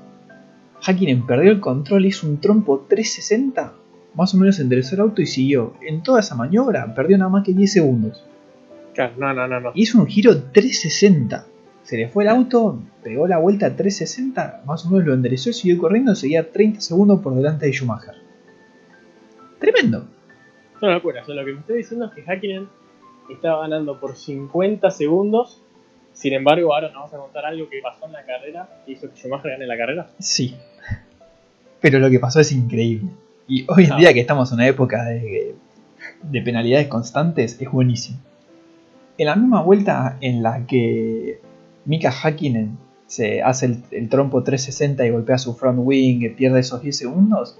Hakkinen 0.81 1.27
perdió 1.27 1.51
el 1.51 1.59
control, 1.59 2.05
hizo 2.05 2.25
un 2.25 2.39
trompo 2.39 2.85
360, 2.87 3.73
más 4.15 4.33
o 4.33 4.37
menos 4.37 4.57
enderezó 4.61 4.95
el 4.95 5.01
auto 5.01 5.21
y 5.21 5.25
siguió. 5.25 5.73
En 5.81 6.01
toda 6.01 6.21
esa 6.21 6.35
maniobra 6.35 6.95
perdió 6.95 7.17
nada 7.17 7.29
más 7.29 7.43
que 7.43 7.51
10 7.51 7.73
segundos. 7.73 8.23
Claro, 8.93 9.15
no, 9.17 9.33
no, 9.33 9.49
no, 9.49 9.59
no. 9.59 9.71
Hizo 9.75 9.99
un 9.99 10.07
giro 10.07 10.41
360. 10.41 11.45
Se 11.83 11.97
le 11.97 12.07
fue 12.07 12.23
el 12.23 12.29
auto, 12.29 12.81
pegó 13.03 13.27
la 13.27 13.37
vuelta 13.37 13.75
360, 13.75 14.61
más 14.65 14.85
o 14.85 14.91
menos 14.91 15.05
lo 15.05 15.13
enderezó 15.13 15.49
y 15.49 15.53
siguió 15.53 15.77
corriendo, 15.77 16.15
seguía 16.15 16.49
30 16.49 16.79
segundos 16.79 17.19
por 17.19 17.35
delante 17.35 17.65
de 17.65 17.73
Schumacher. 17.73 18.15
Tremendo. 19.59 20.07
Es 20.77 20.83
una 20.83 20.93
locura. 20.93 21.21
O 21.21 21.25
sea, 21.25 21.35
lo 21.35 21.43
que 21.43 21.51
me 21.51 21.59
estoy 21.59 21.77
diciendo 21.79 22.05
es 22.05 22.13
que 22.13 22.21
Hakkinen 22.21 22.78
estaba 23.33 23.61
ganando 23.61 23.99
por 23.99 24.15
50 24.15 24.89
segundos. 24.91 25.61
Sin 26.13 26.33
embargo, 26.33 26.73
ahora 26.73 26.87
nos 26.87 26.95
vamos 26.95 27.13
a 27.13 27.17
contar 27.17 27.45
algo 27.45 27.69
que 27.69 27.79
pasó 27.81 28.05
en 28.05 28.11
la 28.13 28.25
carrera 28.25 28.67
que 28.85 28.91
hizo 28.93 29.09
que 29.09 29.15
Schumacher 29.17 29.51
gane 29.51 29.65
la 29.67 29.77
carrera. 29.77 30.07
Sí. 30.19 30.55
Pero 31.81 31.99
lo 31.99 32.09
que 32.09 32.19
pasó 32.19 32.39
es 32.39 32.51
increíble. 32.51 33.09
Y 33.47 33.65
hoy 33.69 33.85
en 33.85 33.93
Ah. 33.93 33.97
día 33.97 34.13
que 34.13 34.19
estamos 34.19 34.51
en 34.51 34.55
una 34.55 34.67
época 34.67 35.03
de, 35.05 35.55
de 36.23 36.41
penalidades 36.41 36.87
constantes, 36.87 37.59
es 37.61 37.71
buenísimo. 37.71 38.19
En 39.17 39.27
la 39.27 39.35
misma 39.35 39.61
vuelta 39.61 40.17
en 40.21 40.43
la 40.43 40.65
que 40.67 41.39
Mika 41.85 42.11
Hakkinen 42.11 42.77
se 43.07 43.41
hace 43.41 43.65
el, 43.67 43.83
el 43.91 44.09
trompo 44.09 44.43
360 44.43 45.05
y 45.05 45.09
golpea 45.09 45.37
su 45.37 45.55
front 45.55 45.79
wing 45.81 46.21
y 46.21 46.29
pierde 46.29 46.59
esos 46.59 46.81
10 46.81 46.95
segundos, 46.95 47.57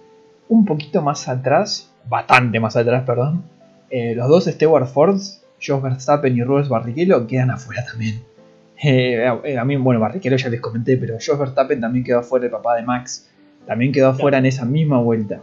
un 0.48 0.66
poquito 0.66 1.02
más 1.02 1.28
atrás, 1.28 1.92
bastante 2.08 2.60
más 2.60 2.76
atrás, 2.76 3.04
perdón, 3.06 3.44
eh, 3.90 4.14
los 4.16 4.28
dos 4.30 4.46
Stewart 4.46 4.88
Fords, 4.88 5.44
Jos 5.62 5.82
Verstappen 5.82 6.36
y 6.36 6.44
Rubens 6.44 6.70
Barrichello 6.70 7.28
quedan 7.28 7.52
afuera 7.52 7.86
también. 7.86 8.22
Eh, 8.82 9.26
eh, 9.44 9.58
a 9.58 9.66
mí, 9.66 9.76
bueno, 9.76 10.00
Barrichello 10.00 10.38
ya 10.38 10.50
les 10.50 10.62
comenté, 10.62 10.98
pero 10.98 11.18
Jos 11.24 11.38
Verstappen 11.38 11.82
también 11.82 12.04
quedó 12.04 12.20
afuera, 12.20 12.46
el 12.46 12.52
papá 12.52 12.76
de 12.76 12.84
Max, 12.84 13.30
también 13.66 13.92
quedó 13.92 14.10
afuera 14.10 14.38
en 14.38 14.46
esa 14.46 14.66
misma 14.66 15.00
vuelta. 15.02 15.42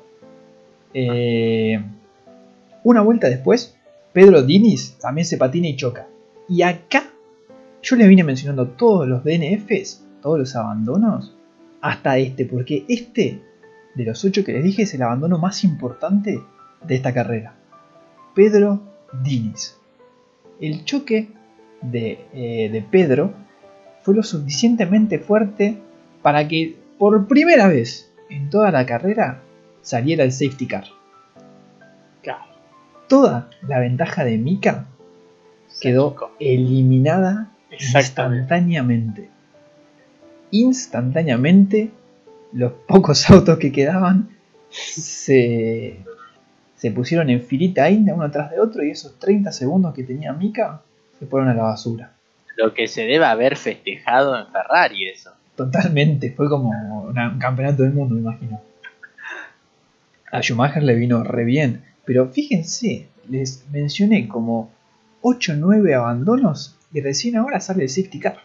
Eh, 0.94 1.78
una 2.82 3.02
vuelta 3.02 3.28
después, 3.28 3.76
Pedro 4.12 4.42
Diniz 4.42 4.96
también 4.98 5.26
se 5.26 5.36
patina 5.36 5.68
y 5.68 5.76
choca. 5.76 6.06
Y 6.48 6.62
acá, 6.62 7.04
yo 7.82 7.96
les 7.96 8.08
vine 8.08 8.24
mencionando 8.24 8.68
todos 8.68 9.06
los 9.06 9.22
DNFs, 9.22 10.04
todos 10.22 10.38
los 10.38 10.56
abandonos, 10.56 11.34
hasta 11.82 12.16
este, 12.18 12.46
porque 12.46 12.84
este, 12.88 13.42
de 13.94 14.04
los 14.04 14.24
8 14.24 14.44
que 14.44 14.52
les 14.52 14.64
dije, 14.64 14.82
es 14.82 14.94
el 14.94 15.02
abandono 15.02 15.38
más 15.38 15.64
importante 15.64 16.40
de 16.82 16.94
esta 16.94 17.12
carrera. 17.12 17.54
Pedro 18.34 18.80
Diniz. 19.22 19.75
El 20.60 20.84
choque 20.84 21.28
de, 21.82 22.18
eh, 22.32 22.68
de 22.70 22.82
Pedro 22.82 23.32
fue 24.02 24.14
lo 24.14 24.22
suficientemente 24.22 25.18
fuerte 25.18 25.78
para 26.22 26.46
que 26.48 26.76
por 26.98 27.26
primera 27.26 27.68
vez 27.68 28.12
en 28.30 28.50
toda 28.50 28.70
la 28.70 28.86
carrera 28.86 29.42
saliera 29.82 30.24
el 30.24 30.32
safety 30.32 30.66
car. 30.66 30.84
Claro. 32.22 32.44
Toda 33.08 33.50
la 33.66 33.78
ventaja 33.78 34.24
de 34.24 34.38
Mika 34.38 34.86
quedó 35.80 36.16
eliminada 36.40 37.52
instantáneamente. 37.70 39.28
Instantáneamente, 40.50 41.90
los 42.52 42.72
pocos 42.86 43.28
autos 43.30 43.58
que 43.58 43.72
quedaban 43.72 44.30
se, 44.70 45.98
se 46.76 46.90
pusieron 46.90 47.30
en 47.30 47.42
filita 47.42 47.84
ahí, 47.84 48.04
uno 48.08 48.24
atrás 48.24 48.50
de 48.50 48.60
otro, 48.60 48.84
y 48.84 48.90
esos 48.90 49.18
30 49.18 49.50
segundos 49.52 49.94
que 49.94 50.04
tenía 50.04 50.32
Mika 50.32 50.82
se 51.18 51.26
fueron 51.26 51.48
a 51.48 51.54
la 51.54 51.62
basura. 51.64 52.12
Lo 52.56 52.72
que 52.74 52.86
se 52.88 53.02
debe 53.02 53.24
haber 53.24 53.56
festejado 53.56 54.38
en 54.38 54.46
Ferrari 54.48 55.08
eso. 55.08 55.30
Totalmente, 55.56 56.32
fue 56.32 56.48
como 56.48 56.70
una- 57.08 57.30
un 57.30 57.38
campeonato 57.38 57.82
del 57.82 57.92
mundo, 57.92 58.14
me 58.14 58.20
imagino. 58.20 58.60
A 60.30 60.40
Schumacher 60.42 60.82
le 60.82 60.94
vino 60.94 61.22
re 61.22 61.44
bien, 61.44 61.82
pero 62.04 62.28
fíjense, 62.28 63.06
les 63.28 63.64
mencioné 63.70 64.28
como 64.28 64.70
8 65.22 65.52
o 65.52 65.56
9 65.56 65.94
abandonos 65.94 66.76
y 66.92 67.00
recién 67.00 67.36
ahora 67.36 67.60
sale 67.60 67.84
el 67.84 67.88
safety 67.88 68.20
car. 68.20 68.38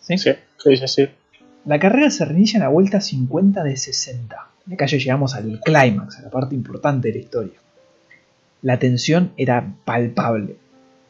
¿Sí? 0.00 0.16
Sí, 0.18 0.30
sí, 0.58 0.76
sí, 0.76 0.88
sí. 0.88 1.08
La 1.64 1.78
carrera 1.80 2.10
se 2.10 2.24
reinicia 2.24 2.58
en 2.58 2.62
la 2.62 2.68
vuelta 2.68 3.00
50 3.00 3.64
de 3.64 3.76
60. 3.76 4.46
De 4.66 4.74
acá 4.74 4.86
ya 4.86 4.98
llegamos 4.98 5.34
al 5.34 5.60
clímax, 5.60 6.18
a 6.18 6.22
la 6.22 6.30
parte 6.30 6.54
importante 6.54 7.08
de 7.08 7.14
la 7.14 7.20
historia. 7.20 7.58
La 8.62 8.78
tensión 8.78 9.32
era 9.36 9.74
palpable. 9.84 10.56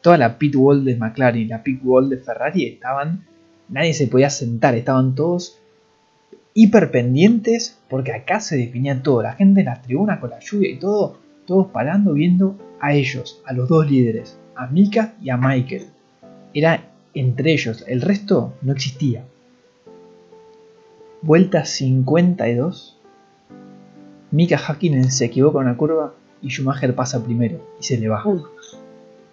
Toda 0.01 0.17
la 0.17 0.37
pit 0.37 0.55
wall 0.55 0.85
de 0.85 0.95
McLaren 0.95 1.41
y 1.41 1.45
la 1.45 1.63
pit 1.63 1.81
wall 1.83 2.09
de 2.09 2.17
Ferrari 2.17 2.65
estaban. 2.65 3.25
Nadie 3.69 3.93
se 3.93 4.07
podía 4.07 4.29
sentar, 4.29 4.75
estaban 4.75 5.15
todos 5.15 5.59
hiper 6.59 6.89
pendientes 6.89 7.77
porque 7.87 8.13
acá 8.13 8.39
se 8.39 8.57
definía 8.57 9.03
todo. 9.03 9.21
La 9.21 9.33
gente 9.33 9.59
en 9.59 9.67
las 9.67 9.83
tribunas 9.83 10.19
con 10.19 10.31
la 10.31 10.39
lluvia 10.39 10.71
y 10.71 10.79
todo, 10.79 11.19
todos 11.45 11.67
parando 11.67 12.13
viendo 12.13 12.57
a 12.79 12.95
ellos, 12.95 13.43
a 13.45 13.53
los 13.53 13.69
dos 13.69 13.87
líderes, 13.87 14.39
a 14.55 14.65
Mika 14.65 15.13
y 15.21 15.29
a 15.29 15.37
Michael. 15.37 15.85
Era 16.55 16.83
entre 17.13 17.53
ellos, 17.53 17.85
el 17.87 18.01
resto 18.01 18.55
no 18.63 18.73
existía. 18.73 19.23
Vuelta 21.21 21.63
52. 21.63 22.96
Mika 24.31 24.57
Hakkinen 24.57 25.11
se 25.11 25.25
equivoca 25.25 25.59
en 25.59 25.67
una 25.67 25.77
curva 25.77 26.13
y 26.41 26.49
Schumacher 26.49 26.93
pasa 26.93 27.23
primero 27.23 27.61
y 27.79 27.83
se 27.83 27.97
le 27.97 28.09
va. 28.09 28.23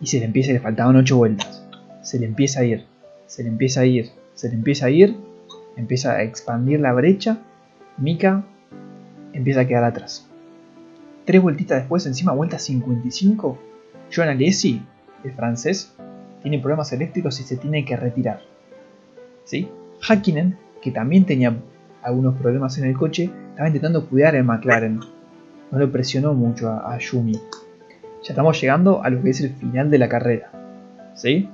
Y 0.00 0.06
se 0.06 0.18
le 0.18 0.26
empieza, 0.26 0.52
le 0.52 0.60
faltaban 0.60 0.96
8 0.96 1.16
vueltas. 1.16 1.66
Se 2.02 2.18
le 2.18 2.26
empieza 2.26 2.60
a 2.60 2.64
ir, 2.64 2.84
se 3.26 3.42
le 3.42 3.48
empieza 3.48 3.80
a 3.80 3.86
ir, 3.86 4.10
se 4.34 4.48
le 4.48 4.54
empieza 4.54 4.86
a 4.86 4.90
ir, 4.90 5.16
empieza 5.76 6.12
a 6.12 6.22
expandir 6.22 6.80
la 6.80 6.92
brecha. 6.92 7.38
Mika 7.96 8.44
empieza 9.32 9.60
a 9.60 9.66
quedar 9.66 9.84
atrás. 9.84 10.28
Tres 11.24 11.40
vueltitas 11.40 11.78
después, 11.78 12.04
encima 12.06 12.32
vuelta 12.32 12.58
55, 12.58 13.58
Joan 14.14 14.28
Alesi, 14.28 14.82
el 15.24 15.32
francés, 15.32 15.94
tiene 16.42 16.58
problemas 16.58 16.92
eléctricos 16.92 17.40
y 17.40 17.44
se 17.44 17.56
tiene 17.56 17.84
que 17.84 17.96
retirar. 17.96 18.42
¿Sí? 19.44 19.68
Hakkinen, 20.06 20.58
que 20.82 20.90
también 20.90 21.24
tenía 21.24 21.56
algunos 22.02 22.36
problemas 22.36 22.76
en 22.76 22.84
el 22.84 22.94
coche, 22.94 23.30
estaba 23.54 23.68
intentando 23.68 24.04
cuidar 24.08 24.34
el 24.34 24.42
McLaren. 24.42 24.98
No 25.70 25.78
lo 25.78 25.92
presionó 25.92 26.34
mucho 26.34 26.68
a, 26.68 26.92
a 26.92 26.98
Yumi. 26.98 27.34
Ya 27.34 28.30
estamos 28.30 28.60
llegando 28.60 29.00
a 29.04 29.10
lo 29.10 29.22
que 29.22 29.30
es 29.30 29.40
el 29.42 29.50
final 29.50 29.90
de 29.90 29.98
la 29.98 30.08
carrera. 30.08 30.50
¿Sí? 31.14 31.48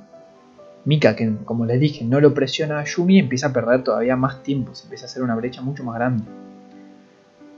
Mika, 0.87 1.15
que 1.15 1.31
como 1.45 1.67
les 1.67 1.79
dije, 1.79 2.07
no 2.07 2.19
lo 2.21 2.33
presiona 2.33 2.81
a 2.81 2.85
Yumi, 2.85 3.19
empieza 3.19 3.49
a 3.49 3.53
perder 3.53 3.85
todavía 3.85 4.17
más 4.17 4.43
tiempo, 4.43 4.75
se 4.75 4.85
empieza 4.85 5.05
a 5.05 5.09
hacer 5.09 5.23
una 5.23 5.37
brecha 5.37 5.61
mucho 5.61 5.85
más 5.85 5.97
grande. 5.97 6.25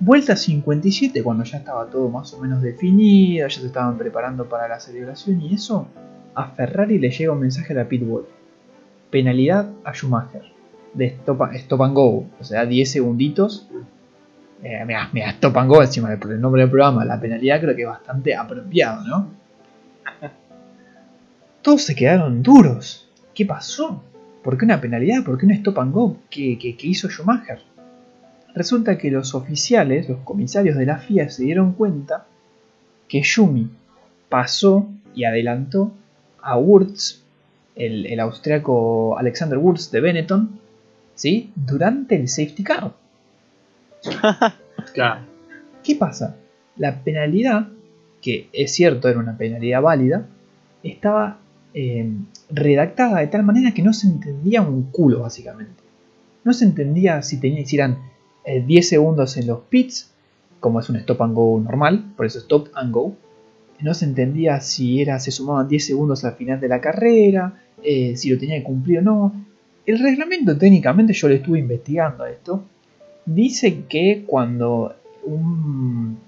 Vuelta 0.01 0.35
57, 0.35 1.23
cuando 1.23 1.45
ya 1.45 1.59
estaba 1.59 1.87
todo 1.87 2.09
más 2.09 2.35
o 2.35 2.41
menos 2.41 2.63
definido, 2.63 3.47
ya 3.47 3.61
se 3.61 3.65
estaban 3.65 3.97
preparando 3.97 4.49
para 4.49 4.67
la 4.67 4.81
celebración 4.81 5.41
y 5.41 5.55
eso, 5.55 5.87
a 6.35 6.49
Ferrari 6.49 6.99
le 6.99 7.11
llega 7.11 7.33
un 7.33 7.39
mensaje 7.39 7.73
a 7.73 7.77
la 7.77 7.89
pitbull. 7.89 8.25
Penalidad 9.11 9.71
a 9.85 9.93
Schumacher. 9.93 10.43
De 10.95 11.07
stop, 11.07 11.43
stop 11.55 11.83
and 11.83 11.95
go. 11.95 12.27
O 12.41 12.45
sea, 12.45 12.67
10 12.67 12.91
segunditos. 12.91 13.69
Eh, 14.63 14.85
mira, 14.87 15.09
mira, 15.13 15.31
stop 15.31 15.57
and 15.57 15.69
go 15.69 15.83
encima 15.83 16.11
del 16.11 16.41
nombre 16.41 16.63
del 16.63 16.71
programa. 16.71 17.05
La 17.05 17.21
penalidad 17.21 17.61
creo 17.61 17.75
que 17.75 17.83
es 17.83 17.89
bastante 17.89 18.35
apropiado, 18.35 19.05
¿no? 19.05 19.29
Todos 21.63 21.83
se 21.83 21.95
quedaron 21.95 22.43
duros. 22.43 23.09
¿Qué 23.35 23.47
pasó? 23.47 24.03
¿Por 24.43 24.59
qué 24.59 24.65
una 24.65 24.81
penalidad? 24.81 25.25
¿Por 25.25 25.39
qué 25.39 25.47
un 25.47 25.53
stop 25.53 25.79
and 25.79 25.93
go 25.93 26.17
que 26.31 26.77
hizo 26.83 27.09
Schumacher? 27.09 27.61
Resulta 28.55 28.99
que 28.99 29.11
los 29.11 29.35
oficiales, 29.35 30.09
los 30.09 30.21
comisarios 30.21 30.77
de 30.77 30.87
la 30.87 30.99
FIA 30.99 31.31
se 31.31 31.45
dieron 31.45 31.73
cuenta 31.73 32.27
que 33.09 33.23
Yumi 33.23 33.71
pasó 34.29 34.89
y 35.15 35.25
adelantó 35.25 35.93
a 36.41 36.59
Wurz, 36.59 37.23
el, 37.75 38.07
el 38.07 38.21
austriaco 38.21 39.17
Alexander 39.19 39.59
Wurz 39.59 39.91
de 39.91 40.01
Benetton, 40.01 40.61
¿sí? 41.15 41.53
Durante 41.55 42.17
el 42.17 42.29
safety 42.29 42.63
car. 42.63 42.93
¿Qué 45.83 45.97
pasa? 45.97 46.37
La 46.77 47.03
penalidad, 47.03 47.69
que 48.21 48.49
es 48.53 48.73
cierto 48.73 49.09
era 49.09 49.19
una 49.19 49.37
penalidad 49.37 49.83
válida, 49.83 50.27
estaba 50.83 51.39
eh, 51.75 52.11
redactada 52.51 53.21
de 53.21 53.27
tal 53.29 53.43
manera 53.45 53.73
que 53.73 53.83
no 53.83 53.93
se 53.93 54.07
entendía 54.07 54.63
un 54.63 54.85
culo, 54.85 55.21
básicamente. 55.21 55.83
No 56.45 56.53
se 56.53 56.65
entendía 56.65 57.23
si, 57.23 57.39
tenía, 57.39 57.65
si 57.67 57.77
eran 57.77 57.99
eh, 58.45 58.63
10 58.67 58.89
segundos 58.89 59.37
en 59.37 59.47
los 59.47 59.61
pits, 59.69 60.11
como 60.61 60.81
es 60.81 60.89
un 60.89 60.97
stop 60.97 61.23
and 61.23 61.35
go 61.35 61.61
normal, 61.61 62.13
por 62.17 62.27
eso 62.27 62.39
stop 62.39 62.69
and 62.75 62.93
go. 62.93 63.15
No 63.81 63.95
se 63.95 64.05
entendía 64.05 64.61
si 64.61 65.01
era, 65.01 65.19
se 65.19 65.31
sumaban 65.31 65.69
10 65.69 65.87
segundos 65.87 66.25
al 66.25 66.35
final 66.35 66.61
de 66.61 66.69
la 66.69 66.81
carrera, 66.81 67.61
eh, 67.83 68.17
si 68.17 68.31
lo 68.31 68.39
tenía 68.39 68.59
que 68.59 68.65
cumplir 68.65 69.01
o 69.01 69.03
no. 69.03 69.45
El 69.85 69.99
reglamento 69.99 70.57
técnicamente 70.57 71.13
yo 71.13 71.29
lo 71.29 71.35
estuve 71.35 71.59
investigando 71.59 72.25
esto. 72.27 72.65
Dice 73.27 73.85
que 73.89 74.25
cuando 74.27 74.95
un 75.25 76.19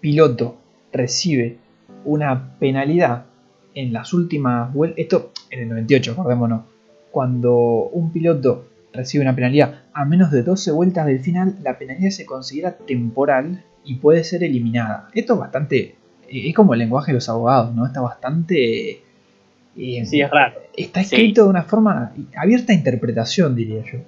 piloto 0.00 0.56
recibe 0.92 1.58
una 2.04 2.56
penalidad 2.58 3.26
en 3.74 3.92
las 3.92 4.12
últimas 4.12 4.72
vueltas, 4.74 4.98
esto 4.98 5.32
en 5.50 5.60
el 5.60 5.68
98, 5.68 6.12
acordémonos, 6.12 6.62
cuando 7.10 7.54
un 7.92 8.10
piloto 8.12 8.66
recibe 8.92 9.22
una 9.22 9.34
penalidad 9.34 9.82
a 9.92 10.04
menos 10.04 10.30
de 10.30 10.42
12 10.42 10.72
vueltas 10.72 11.06
del 11.06 11.20
final, 11.20 11.56
la 11.62 11.78
penalidad 11.78 12.10
se 12.10 12.26
considera 12.26 12.76
temporal 12.76 13.64
y 13.84 13.96
puede 13.96 14.24
ser 14.24 14.42
eliminada. 14.44 15.08
Esto 15.14 15.34
es 15.34 15.40
bastante, 15.40 15.78
eh, 16.28 16.48
es 16.48 16.54
como 16.54 16.74
el 16.74 16.80
lenguaje 16.80 17.12
de 17.12 17.16
los 17.16 17.28
abogados, 17.28 17.74
¿no? 17.74 17.86
Está 17.86 18.00
bastante... 18.00 18.90
eh, 19.76 20.04
Sí, 20.06 20.20
es 20.20 20.30
raro. 20.30 20.60
Está 20.76 21.00
escrito 21.00 21.44
de 21.44 21.50
una 21.50 21.62
forma 21.62 22.12
abierta 22.36 22.72
a 22.72 22.76
interpretación, 22.76 23.54
diría 23.54 23.82
yo. 23.84 24.00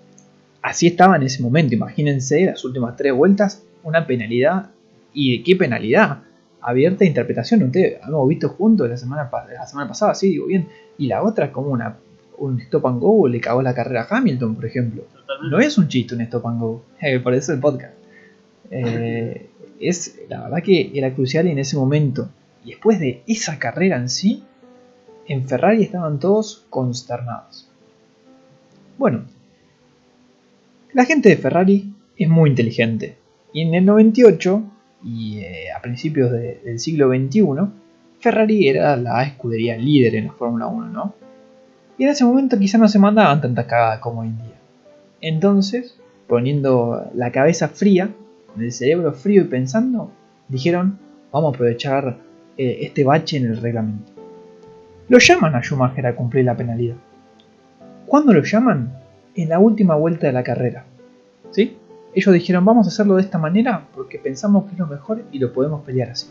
Así 0.64 0.86
estaba 0.86 1.16
en 1.16 1.24
ese 1.24 1.42
momento. 1.42 1.74
Imagínense 1.74 2.46
las 2.46 2.64
últimas 2.64 2.96
tres 2.96 3.12
vueltas, 3.12 3.62
una 3.82 4.06
penalidad. 4.06 4.70
¿Y 5.12 5.36
de 5.36 5.44
qué 5.44 5.56
penalidad? 5.56 6.22
Abierta 6.62 7.04
a 7.04 7.06
interpretación. 7.06 7.64
Ustedes 7.64 8.00
hemos 8.02 8.26
visto 8.26 8.48
juntos 8.48 8.88
la 8.88 8.96
semana, 8.96 9.28
la 9.30 9.66
semana 9.66 9.88
pasada, 9.88 10.14
sí, 10.14 10.30
digo 10.30 10.46
bien. 10.46 10.66
Y 10.96 11.06
la 11.06 11.22
otra, 11.22 11.52
como 11.52 11.68
una, 11.68 11.98
un 12.38 12.62
stop 12.62 12.86
and 12.86 12.98
go, 12.98 13.28
le 13.28 13.42
cagó 13.42 13.60
la 13.60 13.74
carrera 13.74 14.06
a 14.08 14.16
Hamilton, 14.16 14.54
por 14.54 14.64
ejemplo. 14.64 15.02
Totalmente. 15.02 15.54
No 15.54 15.60
es 15.60 15.76
un 15.76 15.86
chiste 15.86 16.14
un 16.14 16.22
stop 16.22 16.46
and 16.46 16.58
go. 16.58 16.82
eh, 17.02 17.20
por 17.20 17.34
eso 17.34 17.52
el 17.52 17.60
podcast. 17.60 17.92
Eh, 18.70 19.50
es 19.78 20.18
la 20.30 20.44
verdad 20.44 20.62
que 20.62 20.92
era 20.94 21.12
crucial 21.12 21.46
en 21.46 21.58
ese 21.58 21.76
momento. 21.76 22.30
Y 22.64 22.70
después 22.70 22.98
de 22.98 23.22
esa 23.26 23.58
carrera 23.58 23.98
en 23.98 24.08
sí, 24.08 24.42
en 25.28 25.46
Ferrari 25.46 25.82
estaban 25.82 26.18
todos 26.18 26.64
consternados. 26.70 27.68
Bueno, 28.96 29.24
la 30.94 31.04
gente 31.04 31.28
de 31.28 31.36
Ferrari 31.36 31.92
es 32.16 32.28
muy 32.28 32.50
inteligente. 32.50 33.16
Y 33.52 33.62
en 33.62 33.74
el 33.74 33.84
98 33.84 34.62
y 35.04 35.38
eh, 35.38 35.72
a 35.76 35.80
principios 35.82 36.32
de- 36.32 36.60
del 36.64 36.78
siglo 36.78 37.08
XXI, 37.10 37.42
Ferrari 38.20 38.68
era 38.68 38.96
la 38.96 39.22
escudería 39.24 39.76
líder 39.76 40.14
en 40.16 40.26
la 40.28 40.32
Fórmula 40.32 40.66
1, 40.66 40.86
¿no? 40.88 41.14
Y 41.98 42.04
en 42.04 42.10
ese 42.10 42.24
momento 42.24 42.58
quizá 42.58 42.78
no 42.78 42.88
se 42.88 42.98
mandaban 42.98 43.40
tantas 43.40 43.66
cagadas 43.66 43.98
como 44.00 44.22
hoy 44.22 44.28
en 44.28 44.38
día. 44.38 44.54
Entonces, 45.20 45.96
poniendo 46.26 47.10
la 47.14 47.30
cabeza 47.30 47.68
fría, 47.68 48.10
el 48.58 48.72
cerebro 48.72 49.12
frío 49.12 49.42
y 49.42 49.46
pensando, 49.46 50.10
dijeron, 50.48 50.98
vamos 51.32 51.52
a 51.52 51.56
aprovechar 51.56 52.16
eh, 52.56 52.78
este 52.82 53.04
bache 53.04 53.36
en 53.36 53.46
el 53.46 53.56
reglamento. 53.60 54.12
Lo 55.08 55.18
llaman 55.18 55.54
a 55.54 55.60
Schumacher 55.62 56.06
a 56.06 56.16
cumplir 56.16 56.44
la 56.46 56.56
penalidad. 56.56 56.96
¿Cuándo 58.06 58.32
lo 58.32 58.42
llaman? 58.42 58.92
En 59.34 59.48
la 59.48 59.58
última 59.58 59.94
vuelta 59.94 60.26
de 60.26 60.32
la 60.32 60.42
carrera. 60.42 60.84
¿Sí? 61.50 61.76
Ellos 62.14 62.32
dijeron, 62.32 62.64
vamos 62.64 62.86
a 62.86 62.90
hacerlo 62.90 63.16
de 63.16 63.22
esta 63.22 63.38
manera 63.38 63.88
porque 63.94 64.18
pensamos 64.18 64.66
que 64.66 64.72
es 64.72 64.78
lo 64.78 64.86
mejor 64.86 65.24
y 65.32 65.38
lo 65.38 65.52
podemos 65.52 65.82
pelear 65.82 66.10
así. 66.10 66.28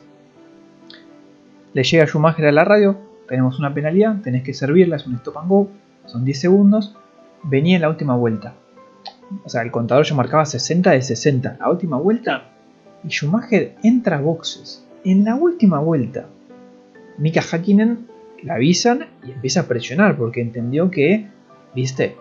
Le 1.73 1.83
llega 1.83 2.05
Schumacher 2.05 2.45
a 2.45 2.51
la 2.51 2.63
radio, 2.63 2.97
tenemos 3.27 3.59
una 3.59 3.73
penalidad, 3.73 4.21
tenés 4.21 4.43
que 4.43 4.53
servirla, 4.53 4.95
es 4.95 5.07
un 5.07 5.15
stop 5.15 5.37
and 5.39 5.49
go, 5.49 5.67
son 6.05 6.23
10 6.23 6.39
segundos, 6.39 6.95
venía 7.43 7.75
en 7.75 7.81
la 7.81 7.89
última 7.89 8.15
vuelta. 8.15 8.53
O 9.43 9.49
sea, 9.49 9.61
el 9.61 9.71
contador 9.71 10.05
ya 10.05 10.15
marcaba 10.15 10.45
60 10.45 10.91
de 10.91 11.01
60. 11.01 11.57
La 11.59 11.69
última 11.69 11.97
vuelta 11.97 12.51
y 13.03 13.09
Schumacher 13.09 13.75
entra 13.83 14.17
a 14.17 14.21
boxes. 14.21 14.85
En 15.03 15.25
la 15.25 15.35
última 15.35 15.79
vuelta, 15.79 16.27
Mika 17.17 17.41
Hakkinen 17.41 18.07
la 18.43 18.55
avisan 18.55 19.07
y 19.25 19.31
empieza 19.31 19.61
a 19.61 19.67
presionar 19.67 20.15
porque 20.15 20.41
entendió 20.41 20.89
que, 20.89 21.27
viste, 21.75 22.15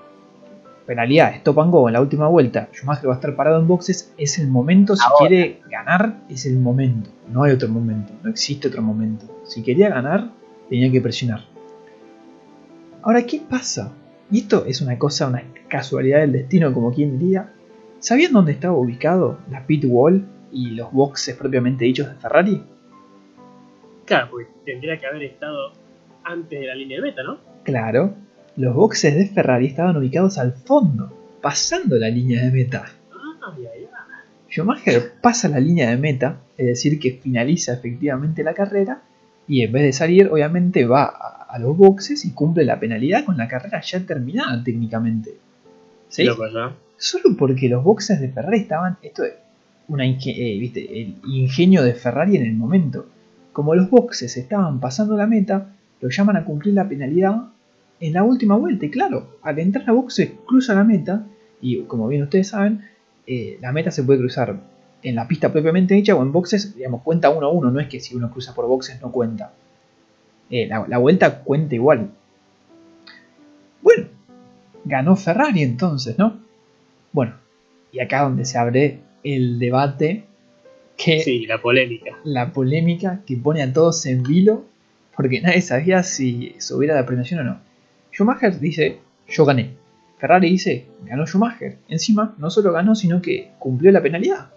penalidad, 0.86 1.34
stop 1.36 1.58
and 1.60 1.70
go 1.70 1.88
en 1.88 1.94
la 1.94 2.00
última 2.00 2.28
vuelta, 2.28 2.68
Schumacher 2.72 3.08
va 3.08 3.14
a 3.14 3.16
estar 3.16 3.34
parado 3.36 3.60
en 3.60 3.68
boxes, 3.68 4.12
es 4.16 4.38
el 4.38 4.48
momento, 4.48 4.96
si 4.96 5.02
Ahora. 5.04 5.28
quiere 5.28 5.60
ganar, 5.70 6.16
es 6.28 6.46
el 6.46 6.58
momento, 6.58 7.10
no 7.28 7.44
hay 7.44 7.52
otro 7.52 7.68
momento, 7.68 8.12
no 8.22 8.30
existe 8.30 8.68
otro 8.68 8.82
momento. 8.82 9.26
Si 9.44 9.62
quería 9.62 9.88
ganar, 9.88 10.30
tenía 10.68 10.90
que 10.90 11.00
presionar. 11.00 11.40
Ahora, 13.02 13.22
¿qué 13.26 13.40
pasa? 13.48 13.92
Y 14.30 14.38
esto 14.38 14.64
es 14.66 14.80
una 14.80 14.98
cosa, 14.98 15.28
una 15.28 15.42
casualidad 15.68 16.20
del 16.20 16.32
destino, 16.32 16.72
como 16.72 16.92
quien 16.92 17.18
diría. 17.18 17.52
¿Sabían 17.98 18.32
dónde 18.32 18.52
estaba 18.52 18.76
ubicado 18.76 19.38
la 19.50 19.66
pit 19.66 19.84
wall 19.86 20.26
y 20.50 20.70
los 20.70 20.92
boxes 20.92 21.36
propiamente 21.36 21.84
dichos 21.84 22.08
de 22.08 22.14
Ferrari? 22.14 22.62
Claro, 24.04 24.28
porque 24.30 24.48
tendría 24.64 24.98
que 24.98 25.06
haber 25.06 25.22
estado 25.24 25.72
antes 26.24 26.60
de 26.60 26.66
la 26.66 26.74
línea 26.74 26.98
de 26.98 27.02
meta, 27.02 27.22
¿no? 27.22 27.38
Claro, 27.64 28.14
los 28.56 28.74
boxes 28.74 29.14
de 29.14 29.26
Ferrari 29.26 29.66
estaban 29.66 29.96
ubicados 29.96 30.38
al 30.38 30.52
fondo, 30.52 31.12
pasando 31.40 31.96
la 31.96 32.08
línea 32.08 32.42
de 32.42 32.50
meta. 32.50 32.84
Schumacher 34.50 35.12
pasa 35.20 35.48
la 35.48 35.60
línea 35.60 35.90
de 35.90 35.96
meta, 35.96 36.40
es 36.58 36.66
decir, 36.66 36.98
que 37.00 37.12
finaliza 37.12 37.72
efectivamente 37.72 38.42
la 38.44 38.54
carrera 38.54 39.02
y 39.48 39.62
en 39.62 39.72
vez 39.72 39.82
de 39.82 39.92
salir, 39.92 40.28
obviamente 40.28 40.84
va 40.84 41.04
a, 41.04 41.42
a 41.48 41.58
los 41.58 41.76
boxes 41.76 42.24
y 42.24 42.32
cumple 42.32 42.64
la 42.64 42.78
penalidad 42.78 43.24
con 43.24 43.36
la 43.36 43.48
carrera 43.48 43.80
ya 43.80 44.00
terminada 44.06 44.62
técnicamente. 44.62 45.32
¿Sí? 46.08 46.24
Loco, 46.24 46.46
¿no? 46.48 46.74
Solo 46.96 47.36
porque 47.36 47.68
los 47.68 47.82
boxes 47.82 48.20
de 48.20 48.28
Ferrari 48.28 48.60
estaban. 48.60 48.96
Esto 49.02 49.24
es 49.24 49.32
una 49.88 50.06
eh, 50.06 50.56
¿viste? 50.58 51.00
el 51.00 51.16
ingenio 51.26 51.82
de 51.82 51.94
Ferrari 51.94 52.36
en 52.36 52.44
el 52.44 52.54
momento. 52.54 53.06
Como 53.52 53.74
los 53.74 53.90
boxes 53.90 54.36
estaban 54.36 54.80
pasando 54.80 55.16
la 55.16 55.26
meta, 55.26 55.74
lo 56.00 56.08
llaman 56.08 56.36
a 56.36 56.44
cumplir 56.44 56.74
la 56.74 56.88
penalidad 56.88 57.48
en 58.02 58.12
la 58.12 58.22
última 58.24 58.56
vuelta. 58.56 58.84
Y 58.86 58.90
claro, 58.90 59.38
al 59.42 59.58
entrar 59.58 59.88
a 59.88 59.92
boxes 59.92 60.32
cruza 60.46 60.74
la 60.74 60.84
meta. 60.84 61.24
Y 61.60 61.82
como 61.82 62.08
bien 62.08 62.22
ustedes 62.24 62.48
saben, 62.48 62.82
eh, 63.26 63.58
la 63.60 63.72
meta 63.72 63.90
se 63.90 64.02
puede 64.02 64.18
cruzar 64.18 64.56
en 65.02 65.14
la 65.14 65.26
pista 65.28 65.52
propiamente 65.52 65.94
dicha 65.94 66.14
o 66.14 66.22
en 66.22 66.32
boxes, 66.32 66.76
digamos, 66.76 67.02
cuenta 67.02 67.30
uno 67.30 67.46
a 67.46 67.50
uno. 67.50 67.70
No 67.70 67.80
es 67.80 67.88
que 67.88 68.00
si 68.00 68.14
uno 68.16 68.30
cruza 68.30 68.54
por 68.54 68.66
boxes 68.66 69.00
no 69.00 69.10
cuenta. 69.12 69.52
Eh, 70.50 70.66
la, 70.66 70.84
la 70.88 70.98
vuelta 70.98 71.42
cuenta 71.42 71.74
igual. 71.76 72.10
Bueno, 73.80 74.06
ganó 74.84 75.16
Ferrari 75.16 75.62
entonces, 75.62 76.18
¿no? 76.18 76.38
Bueno, 77.12 77.34
y 77.92 78.00
acá 78.00 78.22
donde 78.22 78.44
se 78.44 78.58
abre 78.58 79.00
el 79.24 79.58
debate 79.58 80.24
que 80.96 81.20
Sí, 81.20 81.46
la 81.46 81.60
polémica. 81.60 82.16
la 82.24 82.52
polémica 82.52 83.20
que 83.26 83.36
pone 83.36 83.62
a 83.62 83.72
todos 83.72 84.04
en 84.06 84.22
vilo 84.22 84.64
porque 85.16 85.40
nadie 85.40 85.60
sabía 85.62 86.02
si 86.02 86.54
subiera 86.58 86.94
la 86.94 87.06
premiación 87.06 87.40
o 87.40 87.44
no. 87.44 87.58
Schumacher 88.12 88.58
dice, 88.60 88.98
yo 89.28 89.44
gané. 89.44 89.70
Ferrari 90.18 90.50
dice, 90.50 90.86
ganó 91.04 91.26
Schumacher. 91.26 91.78
Encima, 91.88 92.34
no 92.38 92.50
solo 92.50 92.72
ganó, 92.72 92.94
sino 92.94 93.20
que 93.20 93.50
cumplió 93.58 93.90
la 93.90 94.02
penalidad. 94.02 94.50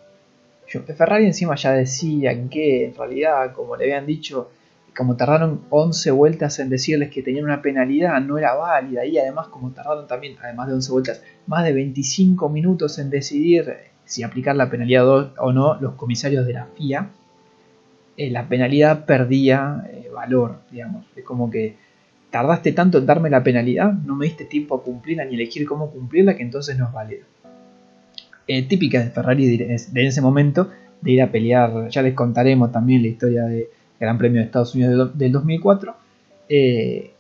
Ferrari 0.68 1.26
encima 1.26 1.56
ya 1.56 1.72
decía 1.72 2.32
que 2.50 2.86
en 2.86 2.96
realidad, 2.96 3.54
como 3.54 3.76
le 3.76 3.86
habían 3.86 4.06
dicho, 4.06 4.50
como 4.98 5.16
tardaron 5.16 5.62
11 5.70 6.12
vueltas 6.12 6.60
en 6.60 6.70
decirles 6.70 7.10
que 7.12 7.22
tenían 7.22 7.46
una 7.46 7.62
penalidad, 7.62 8.20
no 8.22 8.38
era 8.38 8.54
válida. 8.56 9.06
Y 9.06 9.18
además, 9.18 9.48
como 9.48 9.72
tardaron 9.72 10.08
también, 10.08 10.36
además 10.42 10.68
de 10.68 10.74
11 10.74 10.92
vueltas, 10.92 11.22
más 11.48 11.64
de 11.66 11.74
25 11.74 12.50
minutos 12.50 12.98
en 13.00 13.10
decidir 13.10 13.74
si 14.06 14.24
aplicar 14.24 14.56
la 14.56 14.70
penalidad 14.70 15.08
o- 15.08 15.32
o 15.40 15.52
no, 15.52 15.76
los 15.82 15.94
comisarios 15.96 16.46
de 16.46 16.54
la 16.54 16.66
FIA, 16.76 17.10
eh, 18.18 18.30
la 18.32 18.48
penalidad 18.48 19.06
perdía 19.06 19.86
eh, 19.92 20.10
valor, 20.14 20.60
digamos. 20.72 21.06
Es 21.16 21.24
como 21.24 21.50
que 21.52 21.76
tardaste 22.36 22.74
tanto 22.74 22.98
en 22.98 23.06
darme 23.06 23.30
la 23.30 23.42
penalidad, 23.42 23.94
no 23.94 24.14
me 24.14 24.26
diste 24.26 24.44
tiempo 24.44 24.76
a 24.76 24.84
cumplirla 24.84 25.24
ni 25.24 25.36
elegir 25.36 25.66
cómo 25.66 25.90
cumplirla, 25.90 26.36
que 26.36 26.44
entonces 26.44 26.78
no 26.78 26.88
es 26.88 26.92
válida. 26.92 27.24
Eh, 28.46 28.64
típica 28.64 29.00
de 29.02 29.10
Ferrari 29.10 29.56
de, 29.56 30.06
ese 30.06 30.20
momento, 30.22 30.70
de 31.00 31.12
ir 31.12 31.22
a 31.22 31.32
pelear, 31.32 31.88
ya 31.88 32.02
les 32.02 32.14
contaremos 32.14 32.74
también 32.74 33.04
la 33.04 33.08
historia 33.08 33.44
del 33.46 33.68
Gran 34.02 34.18
Premio 34.18 34.42
de 34.42 34.48
Estados 34.48 34.76
Unidos 34.76 34.90
del 34.92 34.98
do- 34.98 35.14
del 35.14 35.32
2004. 35.32 35.96
eh, 36.50 37.12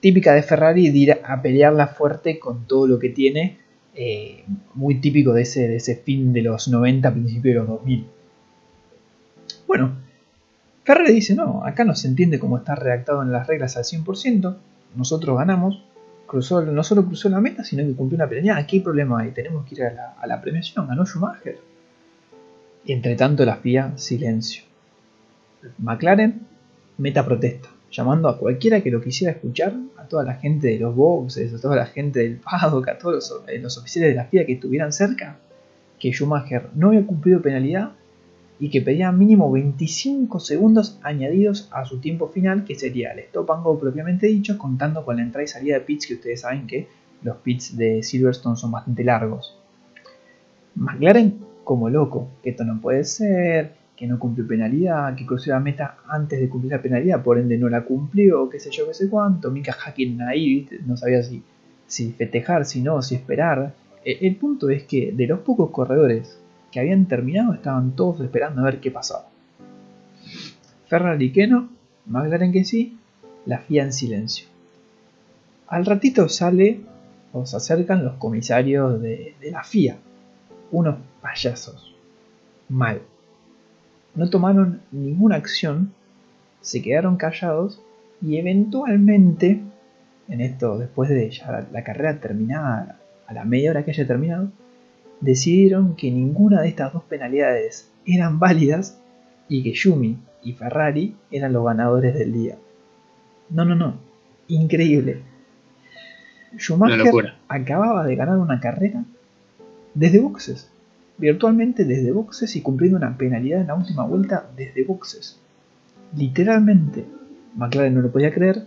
típica 0.00 0.34
de 0.34 0.42
Ferrari 0.42 0.90
de 0.90 0.98
ir 0.98 1.12
a 1.22 1.40
pelearla 1.40 1.86
fuerte 1.86 2.40
con 2.40 2.66
todo 2.66 2.88
lo 2.88 2.98
que 2.98 3.10
tiene, 3.10 3.58
eh, 3.94 4.42
muy 4.74 4.96
típico 4.96 5.32
de 5.32 5.42
ese, 5.42 5.68
de 5.68 5.76
ese 5.76 5.94
fin 5.94 6.32
de 6.32 6.42
los 6.42 6.66
90, 6.66 7.12
principio 7.12 7.52
de 7.52 7.58
los 7.60 7.68
2000. 7.68 8.04
Bueno, 9.68 9.92
Ferrari 10.84 11.12
dice, 11.12 11.34
no, 11.34 11.64
acá 11.64 11.84
no 11.84 11.94
se 11.94 12.08
entiende 12.08 12.38
cómo 12.38 12.58
está 12.58 12.74
redactado 12.74 13.22
en 13.22 13.32
las 13.32 13.46
reglas 13.46 13.76
al 13.76 13.84
100%, 13.84 14.56
nosotros 14.96 15.36
ganamos, 15.36 15.82
cruzó, 16.26 16.62
no 16.62 16.82
solo 16.82 17.04
cruzó 17.04 17.28
la 17.28 17.40
meta, 17.40 17.64
sino 17.64 17.84
que 17.84 17.94
cumplió 17.94 18.24
una. 18.24 18.56
Aquí 18.56 18.76
hay 18.76 18.82
problema 18.82 19.20
ahí, 19.20 19.30
tenemos 19.30 19.66
que 19.66 19.74
ir 19.74 19.84
a 19.84 19.92
la, 19.92 20.34
a 20.34 20.40
premiación, 20.40 20.86
ganó 20.86 21.04
Schumacher. 21.04 21.58
Y 22.84 22.92
entre 22.92 23.14
tanto 23.14 23.44
la 23.44 23.56
FIA, 23.56 23.92
silencio. 23.96 24.64
McLaren, 25.78 26.46
meta 26.96 27.24
protesta, 27.24 27.68
llamando 27.90 28.28
a 28.28 28.38
cualquiera 28.38 28.80
que 28.80 28.90
lo 28.90 29.02
quisiera 29.02 29.32
escuchar, 29.32 29.74
a 29.98 30.04
toda 30.04 30.24
la 30.24 30.34
gente 30.34 30.68
de 30.68 30.78
los 30.78 30.94
boxes, 30.94 31.52
a 31.52 31.60
toda 31.60 31.76
la 31.76 31.86
gente 31.86 32.20
del 32.20 32.36
paddock, 32.36 32.88
a 32.88 32.98
todos 32.98 33.14
los, 33.14 33.48
eh, 33.48 33.58
los 33.58 33.76
oficiales 33.76 34.12
de 34.12 34.16
la 34.16 34.24
FIA 34.24 34.46
que 34.46 34.54
estuvieran 34.54 34.92
cerca, 34.92 35.36
que 35.98 36.10
Schumacher 36.10 36.70
no 36.74 36.88
había 36.88 37.06
cumplido 37.06 37.42
penalidad 37.42 37.92
y 38.60 38.68
que 38.68 38.82
pedía 38.82 39.10
mínimo 39.10 39.50
25 39.50 40.38
segundos 40.38 40.98
añadidos 41.02 41.68
a 41.72 41.86
su 41.86 41.98
tiempo 41.98 42.28
final, 42.28 42.64
que 42.64 42.74
sería 42.74 43.12
el 43.12 43.20
stop 43.20 43.50
and 43.52 43.64
go 43.64 43.80
propiamente 43.80 44.26
dicho, 44.26 44.58
contando 44.58 45.02
con 45.02 45.16
la 45.16 45.22
entrada 45.22 45.44
y 45.44 45.48
salida 45.48 45.74
de 45.74 45.80
pits, 45.80 46.06
que 46.06 46.14
ustedes 46.14 46.42
saben 46.42 46.66
que 46.66 46.86
los 47.22 47.38
pits 47.38 47.76
de 47.78 48.02
Silverstone 48.02 48.56
son 48.56 48.70
bastante 48.70 49.02
largos. 49.02 49.56
McLaren 50.74 51.38
como 51.64 51.88
loco, 51.88 52.28
que 52.42 52.50
esto 52.50 52.64
no 52.64 52.78
puede 52.82 53.04
ser, 53.04 53.72
que 53.96 54.06
no 54.06 54.18
cumplió 54.18 54.46
penalidad, 54.46 55.14
que 55.14 55.24
cruzó 55.24 55.50
la 55.50 55.60
meta 55.60 55.96
antes 56.06 56.38
de 56.38 56.48
cumplir 56.50 56.72
la 56.72 56.82
penalidad, 56.82 57.22
por 57.22 57.38
ende 57.38 57.56
no 57.56 57.70
la 57.70 57.82
cumplió, 57.82 58.50
qué 58.50 58.60
sé 58.60 58.70
yo, 58.70 58.86
qué 58.86 58.94
sé 58.94 59.08
cuánto. 59.08 59.50
Mika 59.50 59.72
Hakkinen 59.72 60.22
ahí, 60.22 60.68
no 60.86 60.98
sabía 60.98 61.22
si, 61.22 61.42
si 61.86 62.12
festejar, 62.12 62.66
si 62.66 62.82
no, 62.82 63.00
si 63.00 63.14
esperar. 63.14 63.72
Eh, 64.04 64.18
El 64.20 64.36
punto 64.36 64.68
es 64.68 64.84
que 64.84 65.12
de 65.12 65.26
los 65.26 65.40
pocos 65.40 65.70
corredores 65.70 66.38
que 66.70 66.80
habían 66.80 67.06
terminado 67.06 67.54
estaban 67.54 67.92
todos 67.96 68.20
esperando 68.20 68.60
a 68.60 68.64
ver 68.64 68.80
qué 68.80 68.90
pasaba. 68.90 69.28
Ferrari 70.86 71.32
que 71.32 71.46
no, 71.46 71.68
McLaren 72.06 72.52
que 72.52 72.64
sí, 72.64 72.98
la 73.46 73.58
FIA 73.58 73.84
en 73.84 73.92
silencio. 73.92 74.46
Al 75.68 75.86
ratito 75.86 76.28
sale 76.28 76.80
o 77.32 77.46
se 77.46 77.56
acercan 77.56 78.04
los 78.04 78.14
comisarios 78.14 79.00
de, 79.00 79.34
de 79.40 79.50
la 79.50 79.62
FIA, 79.62 79.98
unos 80.72 80.96
payasos. 81.20 81.94
Mal. 82.68 83.02
No 84.14 84.28
tomaron 84.28 84.80
ninguna 84.90 85.36
acción, 85.36 85.92
se 86.60 86.82
quedaron 86.82 87.16
callados 87.16 87.80
y 88.20 88.36
eventualmente, 88.36 89.60
en 90.28 90.40
esto, 90.40 90.78
después 90.78 91.08
de 91.08 91.30
ya 91.30 91.50
la, 91.50 91.66
la 91.72 91.84
carrera 91.84 92.20
terminada, 92.20 92.98
a 93.26 93.32
la 93.32 93.44
media 93.44 93.70
hora 93.70 93.84
que 93.84 93.92
haya 93.92 94.06
terminado, 94.06 94.50
decidieron 95.20 95.96
que 95.96 96.10
ninguna 96.10 96.62
de 96.62 96.68
estas 96.68 96.92
dos 96.92 97.04
penalidades 97.04 97.90
eran 98.06 98.38
válidas 98.38 98.98
y 99.48 99.62
que 99.62 99.72
Yumi 99.72 100.18
y 100.42 100.52
Ferrari 100.52 101.16
eran 101.30 101.52
los 101.52 101.64
ganadores 101.64 102.14
del 102.14 102.32
día. 102.32 102.56
No, 103.50 103.64
no, 103.64 103.74
no. 103.74 103.94
Increíble. 104.48 105.22
Schumacher 106.56 107.34
acababa 107.48 108.04
de 108.04 108.16
ganar 108.16 108.38
una 108.38 108.60
carrera 108.60 109.04
desde 109.94 110.20
boxes. 110.20 110.70
Virtualmente 111.18 111.84
desde 111.84 112.12
boxes 112.12 112.56
y 112.56 112.62
cumpliendo 112.62 112.96
una 112.96 113.16
penalidad 113.16 113.60
en 113.60 113.66
la 113.66 113.74
última 113.74 114.04
vuelta 114.04 114.50
desde 114.56 114.84
boxes. 114.84 115.38
Literalmente. 116.16 117.04
McLaren 117.56 117.94
no 117.94 118.00
lo 118.00 118.10
podía 118.10 118.32
creer. 118.32 118.64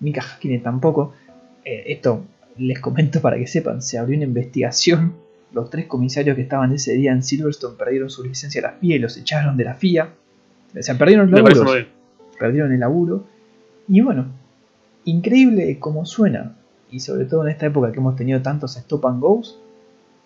Mika 0.00 0.22
Hakkinen 0.22 0.62
tampoco. 0.62 1.14
Eh, 1.64 1.84
esto 1.88 2.24
les 2.56 2.78
comento 2.80 3.20
para 3.20 3.36
que 3.36 3.46
sepan. 3.46 3.82
Se 3.82 3.98
abrió 3.98 4.16
una 4.16 4.26
investigación. 4.26 5.14
Los 5.52 5.70
tres 5.70 5.86
comisarios 5.86 6.36
que 6.36 6.42
estaban 6.42 6.72
ese 6.72 6.92
día 6.94 7.12
en 7.12 7.22
Silverstone 7.22 7.76
perdieron 7.76 8.10
su 8.10 8.22
licencia 8.24 8.60
a 8.60 8.72
la 8.72 8.78
FIA 8.78 8.96
y 8.96 8.98
los 8.98 9.16
echaron 9.16 9.56
de 9.56 9.64
la 9.64 9.74
FIA. 9.74 10.10
O 10.78 10.82
sea, 10.82 10.98
perdieron 10.98 11.30
los 11.30 11.40
laburos 11.40 11.86
perdieron 12.38 12.72
el 12.72 12.80
laburo. 12.80 13.24
Y 13.88 14.00
bueno, 14.00 14.26
increíble 15.04 15.78
como 15.78 16.04
suena, 16.06 16.54
y 16.90 17.00
sobre 17.00 17.24
todo 17.24 17.42
en 17.44 17.50
esta 17.52 17.66
época 17.66 17.90
que 17.92 17.98
hemos 17.98 18.16
tenido 18.16 18.40
tantos 18.42 18.76
stop 18.76 19.06
and 19.06 19.20
goes, 19.20 19.58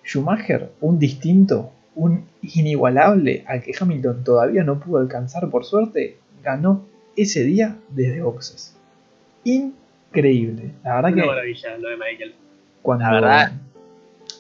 Schumacher, 0.05 0.71
un 0.81 0.99
distinto, 0.99 1.71
un 1.95 2.25
inigualable 2.43 3.45
al 3.47 3.63
que 3.63 3.73
Hamilton 3.79 4.25
todavía 4.25 4.65
no 4.65 4.81
pudo 4.81 4.99
alcanzar 4.99 5.49
por 5.49 5.65
suerte, 5.65 6.19
ganó 6.43 6.85
ese 7.17 7.45
día 7.45 7.77
desde 7.91 8.21
boxes. 8.23 8.77
Increíble. 9.45 10.73
La 10.85 10.97
verdad 10.97 11.13
Una 11.13 11.23
que 11.23 11.29
maravilla 11.29 11.77
lo 11.79 11.89
de 11.91 11.97
Michael. 11.97 12.35
cuando... 12.83 13.05
La 13.05 13.13
verdad- 13.13 13.53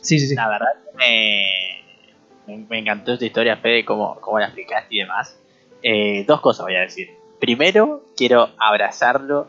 Sí, 0.03 0.19
sí, 0.19 0.27
sí. 0.29 0.35
La 0.35 0.49
verdad 0.49 0.75
me, 0.97 2.65
me, 2.69 2.79
encantó 2.79 3.15
esta 3.15 3.25
historia, 3.25 3.57
Fede, 3.57 3.85
cómo, 3.85 4.21
cómo 4.21 4.39
la 4.39 4.47
explicaste 4.47 4.95
y 4.95 4.99
demás. 4.99 5.39
Eh, 5.83 6.25
dos 6.27 6.41
cosas 6.41 6.67
voy 6.67 6.77
a 6.77 6.81
decir. 6.81 7.09
Primero, 7.41 8.05
quiero 8.17 8.51
abrazarlo 8.59 9.49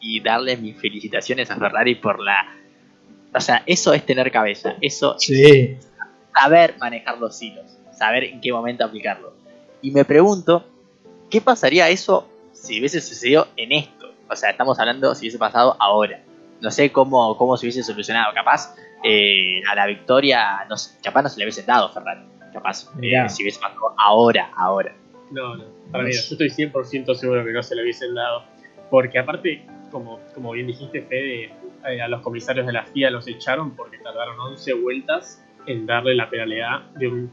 y 0.00 0.20
darle 0.20 0.56
mis 0.56 0.80
felicitaciones 0.80 1.50
a 1.50 1.56
Ferrari 1.56 1.96
por 1.96 2.20
la... 2.20 2.56
O 3.34 3.40
sea, 3.40 3.62
eso 3.66 3.92
es 3.92 4.04
tener 4.06 4.32
cabeza, 4.32 4.76
eso 4.80 5.16
es 5.18 5.76
saber 6.32 6.74
manejar 6.78 7.18
los 7.18 7.40
hilos, 7.40 7.66
saber 7.96 8.24
en 8.24 8.40
qué 8.40 8.52
momento 8.52 8.84
aplicarlo. 8.84 9.32
Y 9.82 9.92
me 9.92 10.04
pregunto, 10.04 10.64
¿qué 11.28 11.40
pasaría 11.40 11.88
eso 11.88 12.28
si 12.52 12.80
hubiese 12.80 13.00
sucedido 13.00 13.48
en 13.56 13.72
esto? 13.72 14.12
O 14.28 14.34
sea, 14.34 14.50
estamos 14.50 14.78
hablando 14.78 15.14
si 15.14 15.26
hubiese 15.26 15.38
pasado 15.38 15.76
ahora. 15.78 16.22
No 16.60 16.70
sé 16.70 16.92
cómo, 16.92 17.36
cómo 17.36 17.56
se 17.56 17.66
hubiese 17.66 17.82
solucionado. 17.82 18.32
Capaz 18.34 18.74
eh, 19.02 19.60
a 19.70 19.74
la 19.74 19.86
victoria, 19.86 20.66
no 20.68 20.76
sé, 20.76 20.98
capaz 21.02 21.22
no 21.22 21.28
se 21.28 21.38
le 21.38 21.44
hubiese 21.46 21.62
dado 21.62 21.86
a 21.86 21.92
Ferrari. 21.92 22.20
Capaz, 22.52 22.90
eh, 23.00 23.28
si 23.28 23.42
hubiese 23.42 23.60
pasado 23.60 23.94
ahora, 23.96 24.50
ahora. 24.56 24.94
No, 25.30 25.56
no. 25.56 25.64
Para 25.92 26.04
mí, 26.04 26.10
no. 26.10 26.16
yo 26.16 26.20
estoy 26.20 26.48
100% 26.48 27.14
seguro 27.14 27.44
que 27.44 27.52
no 27.52 27.62
se 27.62 27.76
lo 27.76 27.82
hubiesen 27.82 28.14
dado. 28.14 28.44
Porque 28.90 29.18
aparte, 29.18 29.64
como, 29.90 30.20
como 30.34 30.52
bien 30.52 30.66
dijiste, 30.66 31.02
Fede, 31.02 31.52
eh, 31.88 32.02
a 32.02 32.08
los 32.08 32.20
comisarios 32.20 32.66
de 32.66 32.72
la 32.72 32.84
FIA 32.84 33.10
los 33.10 33.26
echaron 33.28 33.74
porque 33.76 33.98
tardaron 33.98 34.38
11 34.38 34.74
vueltas 34.74 35.42
en 35.66 35.86
darle 35.86 36.14
la 36.14 36.28
penalidad 36.28 36.90
de 36.96 37.08
un, 37.08 37.30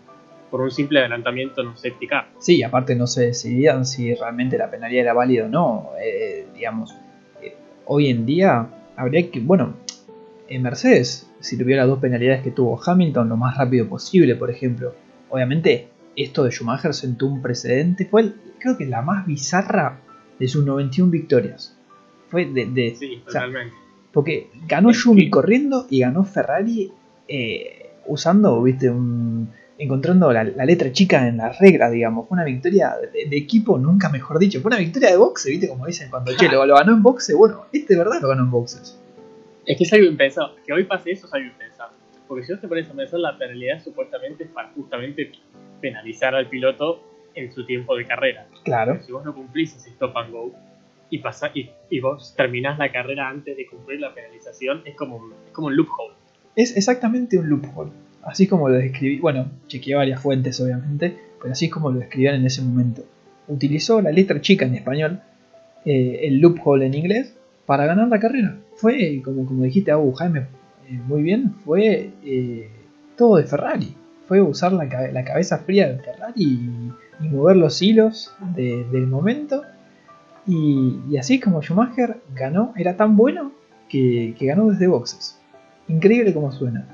por 0.50 0.62
un 0.62 0.72
simple 0.72 1.00
adelantamiento 1.00 1.62
en 1.62 1.68
un 1.70 1.78
safety 1.78 2.08
car. 2.08 2.30
Sí, 2.40 2.64
aparte 2.64 2.96
no 2.96 3.08
se 3.08 3.28
decidían 3.28 3.86
si 3.86 4.14
realmente 4.14 4.58
la 4.58 4.70
penalidad 4.70 5.02
era 5.02 5.14
válida 5.14 5.46
o 5.46 5.50
no. 5.50 5.92
Eh, 6.00 6.48
digamos, 6.54 6.96
eh, 7.42 7.56
hoy 7.86 8.10
en 8.10 8.26
día 8.26 8.68
habría 8.98 9.32
que, 9.32 9.40
bueno, 9.40 9.76
en 10.50 10.62
Mercedes, 10.64 11.30
si 11.40 11.58
tuviera 11.58 11.84
las 11.84 11.90
dos 11.90 12.00
penalidades 12.00 12.42
que 12.44 12.52
tuvo 12.52 12.80
Hamilton 12.84 13.30
lo 13.30 13.38
más 13.38 13.58
rápido 13.58 13.88
posible, 13.88 14.36
por 14.36 14.50
ejemplo. 14.50 14.94
Obviamente, 15.30 15.88
esto 16.16 16.44
de 16.44 16.52
Schumacher 16.52 16.94
sentó 16.94 17.28
un 17.28 17.42
precedente, 17.42 18.06
fue 18.06 18.22
el- 18.24 18.36
creo 18.60 18.78
que 18.78 18.86
la 18.86 19.02
más 19.02 19.26
bizarra 19.26 20.00
de 20.40 20.48
sus 20.48 20.66
91 20.66 21.12
victorias. 21.12 21.78
Fue 22.30 22.46
de, 22.46 22.66
de- 22.66 22.96
Sí, 22.98 23.22
o 23.26 23.32
sea, 23.32 23.42
totalmente. 23.42 23.74
porque 24.12 24.50
ganó 24.68 24.92
Yumi 24.92 25.30
corriendo 25.30 25.86
y 25.90 26.00
ganó 26.00 26.24
Ferrari 26.24 26.92
eh, 27.28 27.90
usando, 28.08 28.62
viste, 28.64 28.90
un, 28.90 29.50
encontrando 29.78 30.32
la, 30.32 30.44
la 30.44 30.66
letra 30.66 30.92
chica 30.92 31.28
en 31.28 31.38
las 31.38 31.60
reglas, 31.60 31.92
digamos. 31.92 32.28
Fue 32.28 32.36
una 32.36 32.46
victoria 32.46 32.96
de, 33.14 33.30
de 33.30 33.38
equipo, 33.38 33.78
nunca 33.78 34.10
mejor 34.10 34.40
dicho. 34.40 34.62
Fue 34.62 34.70
una 34.70 34.78
victoria 34.78 35.12
de 35.12 35.18
boxe, 35.18 35.52
viste, 35.52 35.68
como 35.68 35.86
dicen 35.86 36.10
cuando 36.10 36.36
che, 36.36 36.50
lo, 36.50 36.66
lo 36.66 36.76
ganó 36.76 36.94
en 36.94 37.04
boxe. 37.04 37.34
Bueno, 37.34 37.66
este 37.72 37.94
de 37.94 38.00
verdad 38.00 38.20
lo 38.22 38.30
ganó 38.30 38.44
en 38.44 38.52
boxes. 38.52 39.00
Es 39.66 39.78
que 39.78 39.84
es 39.84 39.94
algo 39.94 40.08
impensado. 40.08 40.56
Que 40.66 40.74
hoy 40.74 40.86
pase 40.86 41.12
eso 41.12 41.28
es 41.28 41.34
algo 41.34 41.48
impensado. 41.48 41.92
Porque 42.28 42.46
si 42.46 42.52
vos 42.52 42.62
te 42.62 42.68
pones 42.68 42.90
a 42.90 42.94
pensar, 42.94 43.20
la 43.20 43.38
penalidad 43.38 43.84
supuestamente 43.84 44.46
es 44.46 44.50
para 44.50 44.70
justamente 44.70 45.32
penalizar 45.82 46.36
al 46.36 46.48
piloto 46.48 47.04
en 47.36 47.52
su 47.54 47.66
tiempo 47.66 47.96
de 47.96 48.06
carrera. 48.06 48.48
Claro. 48.64 48.94
Pero 48.94 49.06
si 49.06 49.12
vos 49.12 49.26
no 49.26 49.34
cumplís 49.34 49.76
ese 49.76 49.90
stop 49.92 50.18
and 50.18 50.32
go 50.32 50.52
y, 51.10 51.20
pasa, 51.20 51.52
y, 51.54 51.70
y 51.90 52.00
vos 52.00 52.34
terminás 52.36 52.78
la 52.80 52.92
carrera 52.92 53.30
antes 53.30 53.56
de 53.56 53.66
cumplir 53.68 54.02
la 54.02 54.14
penalización, 54.14 54.82
es 54.86 54.96
como, 54.96 55.30
es 55.46 55.52
como 55.52 55.68
un 55.68 55.76
loophole. 55.76 56.16
Es 56.56 56.76
exactamente 56.76 57.38
un 57.38 57.50
loophole. 57.50 57.92
Así 58.24 58.48
como 58.48 58.68
lo 58.70 58.76
describí, 58.76 59.20
bueno, 59.20 59.50
chequeé 59.68 59.96
varias 59.96 60.22
fuentes 60.22 60.60
obviamente, 60.60 61.16
pero 61.42 61.52
así 61.54 61.70
como 61.70 61.92
lo 61.92 62.00
describían 62.00 62.36
en 62.36 62.46
ese 62.46 62.62
momento. 62.62 63.04
Utilizó 63.48 64.02
la 64.02 64.12
letra 64.12 64.42
chica 64.42 64.66
en 64.66 64.76
español, 64.76 65.22
eh, 65.86 66.20
el 66.24 66.40
loophole 66.40 66.86
en 66.88 66.94
inglés, 66.94 67.34
para 67.66 67.86
ganar 67.86 68.08
la 68.10 68.20
carrera. 68.20 68.58
Fue, 68.76 69.22
como, 69.24 69.46
como 69.46 69.64
dijiste, 69.64 69.92
Abu 69.92 70.12
Jaime, 70.14 70.42
eh, 70.90 71.00
muy 71.08 71.22
bien, 71.22 71.54
fue 71.64 72.12
eh, 72.24 72.70
todo 73.16 73.38
de 73.38 73.44
Ferrari. 73.44 73.94
Fue 74.28 74.42
usar 74.42 74.74
la, 74.74 74.90
cabe- 74.90 75.14
la 75.14 75.24
cabeza 75.24 75.60
fría 75.60 75.88
de 75.88 76.00
Ferrari 76.00 76.44
y, 76.44 76.92
mover 77.28 77.56
los 77.58 77.82
hilos 77.82 78.32
de- 78.56 78.86
del 78.92 79.08
momento. 79.08 79.64
Y, 80.46 81.00
y 81.10 81.18
así 81.18 81.40
como 81.40 81.62
Schumacher 81.62 82.18
ganó, 82.36 82.74
era 82.78 82.96
tan 82.98 83.16
bueno 83.16 83.52
que, 83.90 84.36
que 84.38 84.46
ganó 84.46 84.68
desde 84.70 84.88
boxes. 84.88 85.40
Increíble 85.88 86.34
como 86.34 86.52
suena. 86.52 86.86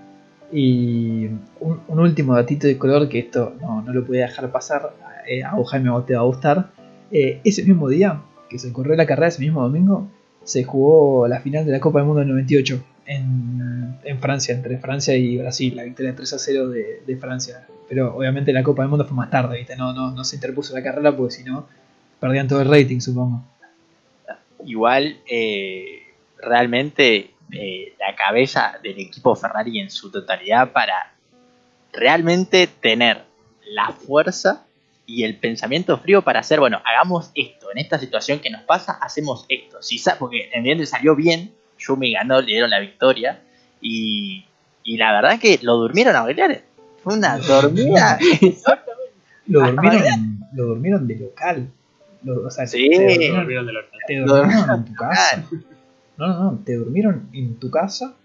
Y 0.53 1.29
un, 1.59 1.99
último 1.99 2.35
datito 2.35 2.67
de 2.67 2.77
color 2.77 3.09
que 3.09 3.19
esto 3.19 3.55
no, 3.59 3.81
no 3.81 3.91
lo 3.91 4.05
podía 4.05 4.27
dejar 4.27 4.51
pasar, 4.51 4.93
eh, 5.27 5.43
a 5.43 5.55
Jaime 5.65 5.89
te 6.05 6.15
va 6.15 6.21
a 6.21 6.25
gustar. 6.25 6.69
Eh, 7.11 7.41
ese 7.43 7.63
mismo 7.63 7.89
día 7.89 8.21
que 8.49 8.59
se 8.59 8.71
corrió 8.71 8.95
la 8.95 9.07
carrera, 9.07 9.29
ese 9.29 9.41
mismo 9.41 9.63
domingo, 9.63 10.07
se 10.43 10.63
jugó 10.63 11.27
la 11.27 11.39
final 11.39 11.65
de 11.65 11.71
la 11.71 11.79
Copa 11.79 11.99
del 11.99 12.05
Mundo 12.05 12.19
del 12.19 12.29
98 12.29 12.83
en, 13.07 13.97
en 14.03 14.19
Francia, 14.19 14.53
entre 14.53 14.77
Francia 14.77 15.15
y 15.15 15.37
Brasil, 15.37 15.75
la 15.75 15.83
victoria 15.83 16.15
3 16.15 16.33
a 16.33 16.37
0 16.37 16.69
de, 16.69 17.01
de 17.05 17.17
Francia. 17.17 17.67
Pero 17.89 18.15
obviamente 18.15 18.53
la 18.53 18.61
Copa 18.61 18.83
del 18.83 18.89
Mundo 18.89 19.05
fue 19.05 19.17
más 19.17 19.31
tarde, 19.31 19.57
¿viste? 19.57 19.75
No, 19.75 19.91
no, 19.93 20.11
no 20.11 20.23
se 20.23 20.35
interpuso 20.35 20.75
la 20.75 20.83
carrera 20.83 21.15
porque 21.15 21.33
si 21.33 21.43
no 21.43 21.67
perdían 22.19 22.47
todo 22.47 22.61
el 22.61 22.69
rating, 22.69 22.99
supongo. 22.99 23.43
Igual, 24.65 25.17
eh, 25.29 26.03
realmente 26.37 27.32
eh, 27.53 27.93
la 27.99 28.15
cabeza 28.15 28.79
del 28.81 28.99
equipo 28.99 29.35
Ferrari 29.35 29.79
en 29.79 29.89
su 29.89 30.11
totalidad 30.11 30.71
para 30.71 31.13
realmente 31.91 32.67
tener 32.67 33.23
la 33.65 33.91
fuerza 33.91 34.65
y 35.05 35.23
el 35.23 35.37
pensamiento 35.37 35.97
frío 35.97 36.21
para 36.21 36.39
hacer, 36.39 36.59
bueno, 36.59 36.81
hagamos 36.85 37.31
esto, 37.35 37.71
en 37.71 37.77
esta 37.77 37.99
situación 37.99 38.39
que 38.39 38.49
nos 38.49 38.63
pasa, 38.63 38.93
hacemos 39.01 39.45
esto. 39.49 39.81
Si 39.81 40.01
porque 40.17 40.45
evidentemente 40.45 40.85
salió 40.85 41.15
bien, 41.15 41.53
Yumi 41.77 42.13
ganó, 42.13 42.41
le 42.41 42.47
dieron 42.47 42.69
la 42.69 42.79
victoria 42.79 43.41
y, 43.81 44.45
y 44.83 44.97
la 44.97 45.11
verdad 45.11 45.39
que 45.39 45.59
lo 45.61 45.75
durmieron 45.75 46.15
a 46.15 46.23
bailar. 46.23 46.61
Fue 47.03 47.15
una 47.15 47.37
dormida. 47.47 48.17
lo, 49.47 49.59
durmieron, 49.59 50.39
lo 50.53 50.65
durmieron 50.65 51.07
de 51.07 51.15
local. 51.17 51.67
o 52.25 52.49
sea, 52.49 52.65
sí, 52.65 52.89
te 52.89 53.29
durmieron, 53.29 53.67
de 53.67 53.73
local. 53.73 53.99
Te 54.07 54.15
durmieron 54.19 54.69
en 54.71 54.85
tu 54.85 54.93
casa. 54.95 55.43
No, 56.17 56.27
no, 56.27 56.43
no, 56.43 56.59
te 56.63 56.75
durmieron 56.75 57.29
en 57.33 57.55
tu 57.55 57.71
casa 57.71 58.15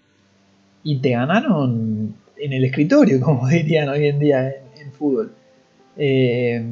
y 0.83 0.99
te 0.99 1.11
ganaron 1.11 2.15
en 2.37 2.53
el 2.53 2.63
escritorio, 2.65 3.19
como 3.21 3.47
dirían 3.47 3.89
hoy 3.89 4.07
en 4.07 4.19
día 4.19 4.49
en, 4.75 4.91
fútbol. 4.91 5.31
Eh, 5.97 6.63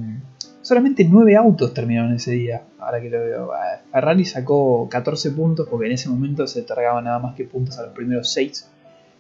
solamente 0.62 1.06
9 1.10 1.36
autos 1.36 1.74
terminaron 1.74 2.14
ese 2.14 2.32
día, 2.32 2.64
ahora 2.80 3.02
que 3.02 3.10
lo 3.10 3.20
veo. 3.20 3.52
Ferrari 3.92 4.26
sacó 4.26 4.88
14 4.90 5.32
puntos 5.32 5.68
porque 5.70 5.88
en 5.88 5.94
ese 5.94 6.10
momento 6.10 6.46
se 6.48 6.62
otorgaban 6.62 7.06
nada 7.06 7.20
más 7.20 7.36
que 7.36 7.46
puntos 7.46 7.78
a 7.80 7.84
los 7.84 7.94
primeros 7.94 8.32
6. 8.34 8.70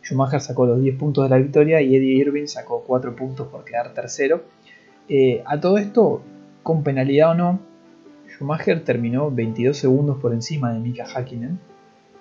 Schumacher 0.03 0.39
sacó 0.39 0.65
los 0.65 0.81
10 0.81 0.97
puntos 0.97 1.25
de 1.25 1.29
la 1.29 1.37
victoria 1.37 1.81
y 1.81 1.95
Eddie 1.95 2.17
Irving 2.17 2.47
sacó 2.47 2.83
4 2.85 3.15
puntos 3.15 3.47
por 3.47 3.63
quedar 3.65 3.93
tercero. 3.93 4.43
Eh, 5.09 5.41
a 5.45 5.59
todo 5.59 5.77
esto, 5.77 6.21
con 6.63 6.83
penalidad 6.83 7.31
o 7.31 7.33
no, 7.33 7.59
Schumacher 8.29 8.83
terminó 8.83 9.31
22 9.31 9.75
segundos 9.75 10.17
por 10.19 10.33
encima 10.33 10.73
de 10.73 10.79
Mika 10.79 11.05
Hakkinen 11.05 11.59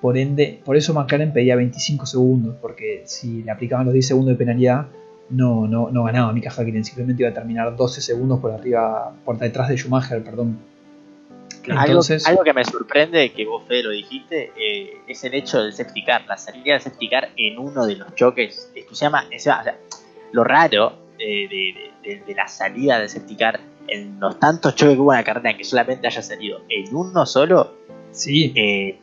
por 0.01 0.19
ende, 0.19 0.61
por 0.65 0.77
eso 0.77 0.95
McLaren 0.95 1.33
pedía 1.33 1.57
25 1.57 2.07
segundos, 2.07 2.57
porque 2.61 3.03
si 3.07 3.43
le 3.43 3.51
aplicaban 3.51 3.87
los 3.87 3.93
10 3.93 4.07
segundos 4.07 4.35
de 4.35 4.39
penalidad, 4.39 4.87
no, 5.31 5.67
no, 5.67 5.91
no 5.91 6.05
ganaba 6.05 6.33
Mika 6.33 6.51
Hakkinen, 6.51 6.85
simplemente 6.85 7.23
iba 7.23 7.31
a 7.31 7.35
terminar 7.35 7.75
12 7.75 8.01
segundos 8.01 8.41
por 8.41 8.53
arriba, 8.53 9.15
por 9.25 9.39
detrás 9.39 9.69
de 9.69 9.77
Schumacher, 9.77 10.23
perdón. 10.23 10.59
Entonces, 11.69 12.25
algo, 12.29 12.45
que 12.45 12.53
me 12.53 12.65
sorprende, 12.65 13.33
que 13.33 13.45
vos 13.45 13.65
Fede 13.67 13.83
lo 13.83 13.91
dijiste, 13.91 14.53
eh, 14.57 14.99
es 15.09 15.25
el 15.25 15.35
hecho 15.35 15.61
del 15.61 15.73
safety 15.73 16.05
car, 16.05 16.25
la 16.27 16.37
salida 16.37 16.75
del 16.75 16.81
safety 16.81 17.09
car 17.09 17.31
en 17.37 17.59
uno 17.59 17.87
de 17.87 17.97
los 17.97 18.15
choques. 18.15 18.71
Esto 18.75 18.95
se 18.95 19.05
llama, 19.05 19.25
o 19.35 19.39
sea, 19.39 19.77
lo 20.31 20.45
raro 20.45 20.93
eh, 21.19 21.49
de, 22.05 22.21
de, 22.25 22.35
la 22.35 22.47
salida 22.47 23.01
del 23.01 23.09
safety 23.09 23.37
car 23.37 23.61
en 23.89 24.21
los 24.21 24.39
tantos 24.39 24.77
choques 24.77 24.95
que 24.95 25.01
hubo 25.01 25.13
en 25.13 25.19
la 25.19 25.25
carrera 25.25 25.57
que 25.57 25.65
solamente 25.65 26.07
haya 26.07 26.23
salido 26.23 26.61
en 26.69 26.95
uno 26.95 27.27
solo. 27.27 27.75
Sí. 28.13 28.53
Eh, 28.55 29.01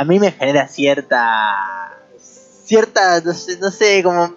a 0.00 0.04
mí 0.04 0.18
me 0.18 0.32
genera 0.32 0.68
cierta. 0.68 1.92
cierta. 2.64 3.20
no 3.20 3.34
sé, 3.34 3.58
no 3.58 3.70
sé, 3.70 4.02
como. 4.02 4.36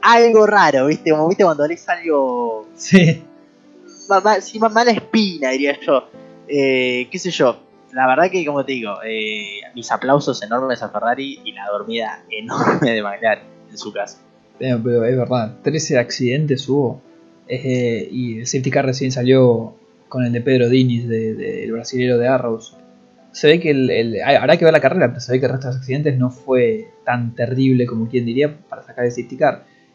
algo 0.00 0.46
raro, 0.46 0.86
¿viste? 0.86 1.10
Como 1.10 1.28
viste 1.28 1.44
cuando 1.44 1.66
lees 1.66 1.88
algo. 1.88 2.66
Sí. 2.76 3.22
sí, 4.40 4.58
mala 4.58 4.90
espina, 4.90 5.50
diría 5.50 5.78
yo. 5.80 6.08
Eh, 6.48 7.08
qué 7.10 7.18
sé 7.18 7.30
yo. 7.30 7.60
La 7.92 8.06
verdad 8.06 8.30
que, 8.30 8.44
como 8.44 8.64
te 8.64 8.72
digo, 8.72 8.94
eh, 9.04 9.60
mis 9.74 9.90
aplausos 9.90 10.42
enormes 10.42 10.82
a 10.82 10.90
Ferrari 10.90 11.40
y 11.44 11.52
la 11.52 11.66
dormida 11.66 12.24
enorme 12.30 12.92
de 12.92 13.02
McLaren 13.02 13.44
en 13.70 13.78
su 13.78 13.92
casa. 13.92 14.18
Pero, 14.58 14.76
es 15.04 15.16
verdad, 15.16 15.56
13 15.62 15.98
accidentes 15.98 16.68
hubo. 16.68 17.00
Eh, 17.48 18.08
y 18.10 18.40
el 18.40 18.46
safety 18.46 18.70
car 18.70 18.84
recién 18.86 19.12
salió 19.12 19.74
con 20.08 20.24
el 20.24 20.32
de 20.32 20.40
Pedro 20.40 20.68
Diniz, 20.68 21.08
del 21.08 21.36
de, 21.36 21.70
brasilero 21.70 22.18
de 22.18 22.28
Arrows 22.28 22.76
se 23.36 23.48
ve 23.48 23.60
que 23.60 23.70
el, 23.70 24.18
habrá 24.22 24.56
que 24.56 24.64
ver 24.64 24.72
la 24.72 24.80
carrera, 24.80 25.08
pero 25.08 25.20
se 25.20 25.30
ve 25.30 25.40
que 25.40 25.44
el 25.44 25.52
resto 25.52 25.66
de 25.66 25.74
los 25.74 25.80
accidentes 25.82 26.16
no 26.16 26.30
fue 26.30 26.88
tan 27.04 27.34
terrible 27.34 27.84
como 27.84 28.08
quien 28.08 28.24
diría 28.24 28.56
para 28.66 28.82
sacar 28.82 29.04
el 29.04 29.12
safety. 29.12 29.36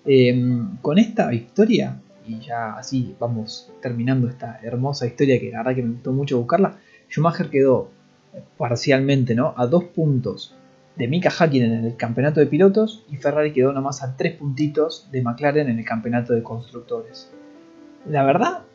Em, 0.05 0.77
con 0.77 0.99
esta 0.99 1.27
victoria, 1.27 1.99
y 2.27 2.39
ya 2.39 2.73
así 2.77 3.15
vamos 3.19 3.73
terminando 3.81 4.29
esta 4.29 4.59
hermosa 4.61 5.07
historia 5.07 5.39
que 5.39 5.49
la 5.49 5.57
verdad 5.57 5.73
que 5.73 5.81
me 5.81 5.93
gustó 5.93 6.13
mucho 6.13 6.37
buscarla, 6.37 6.77
Schumacher 7.09 7.49
quedó 7.49 7.89
parcialmente 8.59 9.33
¿no? 9.33 9.55
a 9.57 9.65
dos 9.65 9.85
puntos 9.85 10.55
de 10.95 11.07
Mika 11.07 11.31
Hakkinen 11.31 11.73
en 11.73 11.85
el 11.85 11.95
campeonato 11.95 12.41
de 12.41 12.45
pilotos 12.45 13.05
y 13.09 13.17
Ferrari 13.17 13.53
quedó 13.53 13.73
nomás 13.73 14.03
a 14.03 14.15
tres 14.15 14.35
puntitos 14.35 15.09
de 15.11 15.23
McLaren 15.23 15.67
en 15.67 15.79
el 15.79 15.85
campeonato 15.85 16.33
de 16.33 16.43
constructores. 16.43 17.31
La 18.07 18.23
verdad, 18.23 18.65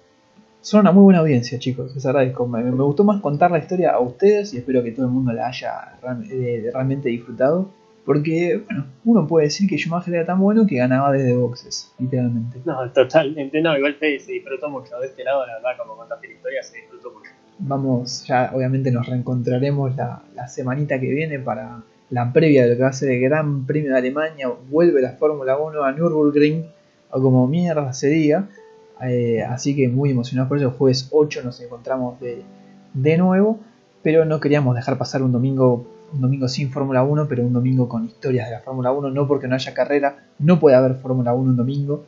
son 0.61 0.81
una 0.81 0.93
muy 0.93 1.05
buena 1.05 1.21
audiencia, 1.21 1.59
chicos. 1.59 1.95
Les 1.95 2.05
agradezco. 2.07 2.47
Me, 2.47 2.63
me, 2.63 2.83
gustó 2.83 3.05
más 3.05 3.21
contar 3.21 3.51
la 3.51 3.59
historia 3.59 3.93
a 3.93 4.01
ustedes 4.01 4.53
y 4.55 4.59
espero 4.59 4.83
que 4.83 4.93
todo 4.93 5.07
el 5.07 5.13
mundo 5.13 5.33
la 5.33 5.49
haya 5.49 5.99
eh, 6.31 6.71
realmente 6.73 7.09
disfrutado. 7.09 7.69
Porque, 8.05 8.63
bueno, 8.65 8.87
uno 9.05 9.27
puede 9.27 9.47
decir 9.47 9.69
que 9.69 9.77
Schumacher 9.77 10.15
era 10.15 10.25
tan 10.25 10.39
bueno 10.39 10.65
que 10.65 10.77
ganaba 10.77 11.11
desde 11.11 11.35
boxes, 11.35 11.93
literalmente. 11.99 12.61
No, 12.65 12.89
totalmente. 12.93 13.61
No, 13.61 13.77
igual 13.77 13.95
Fede 13.95 14.21
se 14.21 14.33
disfrutó 14.33 14.71
mucho. 14.71 14.97
De 15.01 15.09
este 15.09 15.25
lado, 15.25 15.45
la 15.45 15.55
verdad, 15.55 15.71
como 15.77 15.97
contaste 15.97 16.29
la 16.29 16.35
historia, 16.35 16.63
se 16.63 16.77
disfrutó 16.77 17.13
mucho. 17.13 17.33
Vamos, 17.59 18.25
ya 18.27 18.53
obviamente 18.55 18.93
nos 18.93 19.07
reencontraremos 19.07 19.97
la, 19.97 20.23
la 20.37 20.47
semanita 20.47 21.01
que 21.01 21.09
viene 21.09 21.41
para 21.41 21.83
la 22.11 22.33
previa 22.33 22.63
de 22.63 22.71
lo 22.71 22.77
que 22.77 22.83
va 22.83 22.91
a 22.91 22.93
ser 22.93 23.11
el 23.11 23.21
Gran 23.21 23.67
Premio 23.67 23.91
de 23.91 23.99
Alemania. 23.99 24.49
Vuelve 24.69 25.01
la 25.01 25.13
Fórmula 25.13 25.59
1 25.59 25.83
a 25.83 25.93
Nürburgring, 25.93 26.65
o 27.11 27.21
como 27.21 27.49
mierda 27.49 27.93
se 27.93 28.09
diga. 28.09 28.49
Eh, 29.03 29.43
así 29.43 29.77
que 29.77 29.89
muy 29.89 30.11
emocionados 30.11 30.49
por 30.49 30.59
eso. 30.59 30.69
El 30.69 30.75
jueves 30.75 31.09
8 31.11 31.43
nos 31.45 31.61
encontramos 31.61 32.21
de, 32.21 32.43
de 32.95 33.19
nuevo. 33.19 33.59
Pero 34.03 34.25
no 34.25 34.39
queríamos 34.39 34.77
dejar 34.77 34.99
pasar 34.99 35.23
un 35.23 35.33
domingo, 35.33 35.87
un 36.13 36.21
domingo 36.21 36.49
sin 36.49 36.71
Fórmula 36.71 37.03
1, 37.03 37.27
pero 37.29 37.45
un 37.45 37.53
domingo 37.53 37.89
con 37.89 38.05
historias 38.05 38.49
de 38.49 38.55
la 38.55 38.61
Fórmula 38.61 38.93
1. 38.93 39.11
No 39.11 39.27
porque 39.27 39.49
no 39.49 39.55
haya 39.55 39.75
carrera, 39.75 40.27
no 40.39 40.61
puede 40.61 40.77
haber 40.77 40.95
Fórmula 40.95 41.35
1 41.35 41.51
un 41.51 41.57
domingo. 41.57 42.05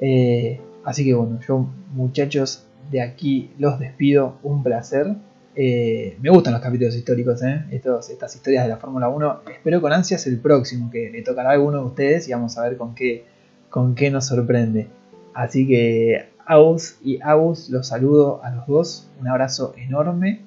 Eh, 0.00 0.60
así 0.84 1.04
que 1.04 1.14
bueno, 1.14 1.38
yo 1.46 1.66
muchachos 1.94 2.64
de 2.90 3.02
aquí 3.02 3.50
los 3.58 3.78
despido. 3.78 4.36
Un 4.42 4.62
placer. 4.62 5.14
Eh, 5.54 6.16
me 6.22 6.30
gustan 6.30 6.54
los 6.54 6.62
capítulos 6.62 6.96
históricos, 6.96 7.42
estas 7.42 8.34
historias 8.34 8.64
de 8.64 8.70
la 8.70 8.78
Fórmula 8.78 9.08
1. 9.08 9.42
Espero 9.52 9.80
con 9.80 9.92
ansias 9.92 10.26
el 10.26 10.38
próximo, 10.38 10.90
que 10.90 11.10
le 11.10 11.22
tocará 11.22 11.50
a 11.50 11.52
alguno 11.52 11.80
de 11.80 11.84
ustedes 11.84 12.28
y 12.28 12.32
vamos 12.32 12.56
a 12.56 12.62
ver 12.62 12.76
con 12.76 12.94
qué, 12.94 13.24
con 13.68 13.94
qué 13.94 14.10
nos 14.10 14.26
sorprende. 14.26 14.88
Así 15.34 15.66
que 15.66 16.31
Aus 16.46 16.98
y 17.02 17.20
Aus, 17.22 17.70
los 17.70 17.88
saludo 17.88 18.40
a 18.42 18.50
los 18.50 18.66
dos. 18.66 19.08
Un 19.20 19.28
abrazo 19.28 19.74
enorme. 19.76 20.42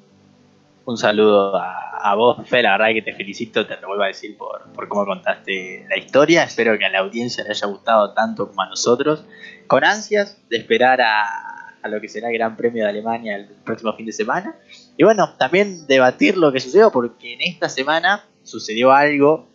Un 0.86 0.98
saludo 0.98 1.56
a, 1.58 2.14
vos, 2.16 2.48
Fe. 2.48 2.62
La 2.62 2.78
verdad 2.78 2.94
que 2.94 3.02
te 3.02 3.14
felicito, 3.14 3.66
te 3.66 3.76
lo 3.82 3.88
vuelvo 3.88 4.04
a 4.04 4.08
decir 4.08 4.38
por, 4.38 4.88
cómo 4.88 5.06
contaste 5.06 5.86
la 5.90 5.98
historia. 5.98 6.44
Espero 6.44 6.78
que 6.78 6.86
a 6.86 6.90
la 6.90 7.00
audiencia 7.00 7.44
le 7.44 7.50
haya 7.50 7.68
gustado 7.68 8.14
tanto 8.14 8.48
como 8.48 8.62
a 8.62 8.70
nosotros. 8.70 9.26
Con 9.68 9.84
ansias 9.84 10.38
de 10.50 10.58
esperar 10.58 11.02
a, 11.02 11.74
a 11.82 11.88
lo 11.88 12.00
que 12.00 12.08
será 12.08 12.30
el 12.30 12.36
Gran 12.36 12.56
Premio 12.56 12.84
de 12.84 12.90
Alemania 12.90 13.36
el 13.36 13.48
próximo 13.64 13.94
fin 13.94 14.06
de 14.06 14.12
semana. 14.12 14.56
Y 14.98 15.04
bueno, 15.04 15.34
también 15.38 15.88
debatir 15.88 16.38
lo 16.38 16.52
que 16.52 16.60
sucedió, 16.60 16.92
porque 16.92 17.34
en 17.34 17.42
esta 17.42 17.68
semana 17.68 18.26
sucedió 18.44 18.92
algo. 18.92 19.48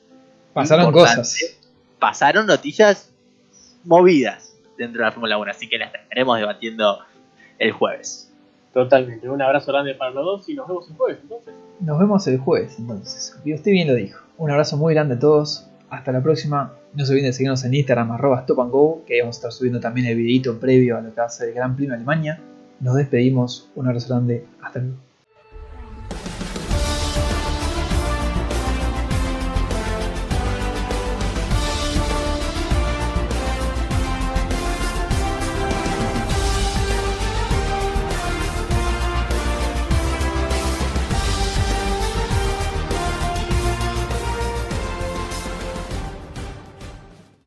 Pasaron 0.53 0.91
cosas. 0.91 1.59
Pasaron 2.01 2.47
noticias 2.47 3.13
movidas 3.85 4.50
dentro 4.81 5.01
de 5.01 5.07
la 5.07 5.13
Fórmula 5.13 5.39
1, 5.39 5.51
así 5.51 5.69
que 5.69 5.79
la 5.79 5.87
estaremos 5.87 6.39
debatiendo 6.39 6.99
el 7.59 7.73
jueves. 7.73 8.33
Totalmente, 8.73 9.29
un 9.29 9.43
abrazo 9.43 9.73
grande 9.73 9.95
para 9.95 10.13
los 10.13 10.25
dos 10.25 10.49
y 10.49 10.55
nos 10.55 10.69
vemos 10.69 10.89
el 10.89 10.97
jueves 10.97 11.19
entonces. 11.23 11.55
Nos 11.81 11.99
vemos 11.99 12.27
el 12.27 12.39
jueves 12.39 12.79
entonces, 12.79 13.39
y 13.45 13.55
usted 13.55 13.73
bien 13.73 13.89
lo 13.89 13.95
dijo. 13.95 14.23
Un 14.39 14.51
abrazo 14.51 14.77
muy 14.77 14.95
grande 14.95 15.15
a 15.15 15.19
todos, 15.19 15.67
hasta 15.91 16.13
la 16.13 16.23
próxima. 16.23 16.73
No 16.95 17.05
se 17.05 17.13
olviden 17.13 17.29
de 17.29 17.33
seguirnos 17.33 17.65
en 17.65 17.75
Instagram, 17.75 18.13
arroba 18.13 18.41
stop 18.41 18.61
and 18.61 18.71
go, 18.71 19.03
que 19.07 19.21
vamos 19.21 19.37
a 19.37 19.39
estar 19.39 19.53
subiendo 19.53 19.81
también 19.81 20.07
el 20.07 20.17
videito 20.17 20.59
previo 20.59 20.97
a 20.97 21.01
lo 21.01 21.11
que 21.11 21.21
va 21.21 21.27
a 21.27 21.31
ser 21.31 21.49
el 21.49 21.55
Gran 21.55 21.77
Premio 21.77 21.91
de 21.91 21.97
Alemania. 21.97 22.41
Nos 22.81 22.97
despedimos, 22.97 23.71
un 23.75 23.87
abrazo 23.87 24.09
grande, 24.09 24.47
hasta 24.63 24.81
luego. 24.81 25.10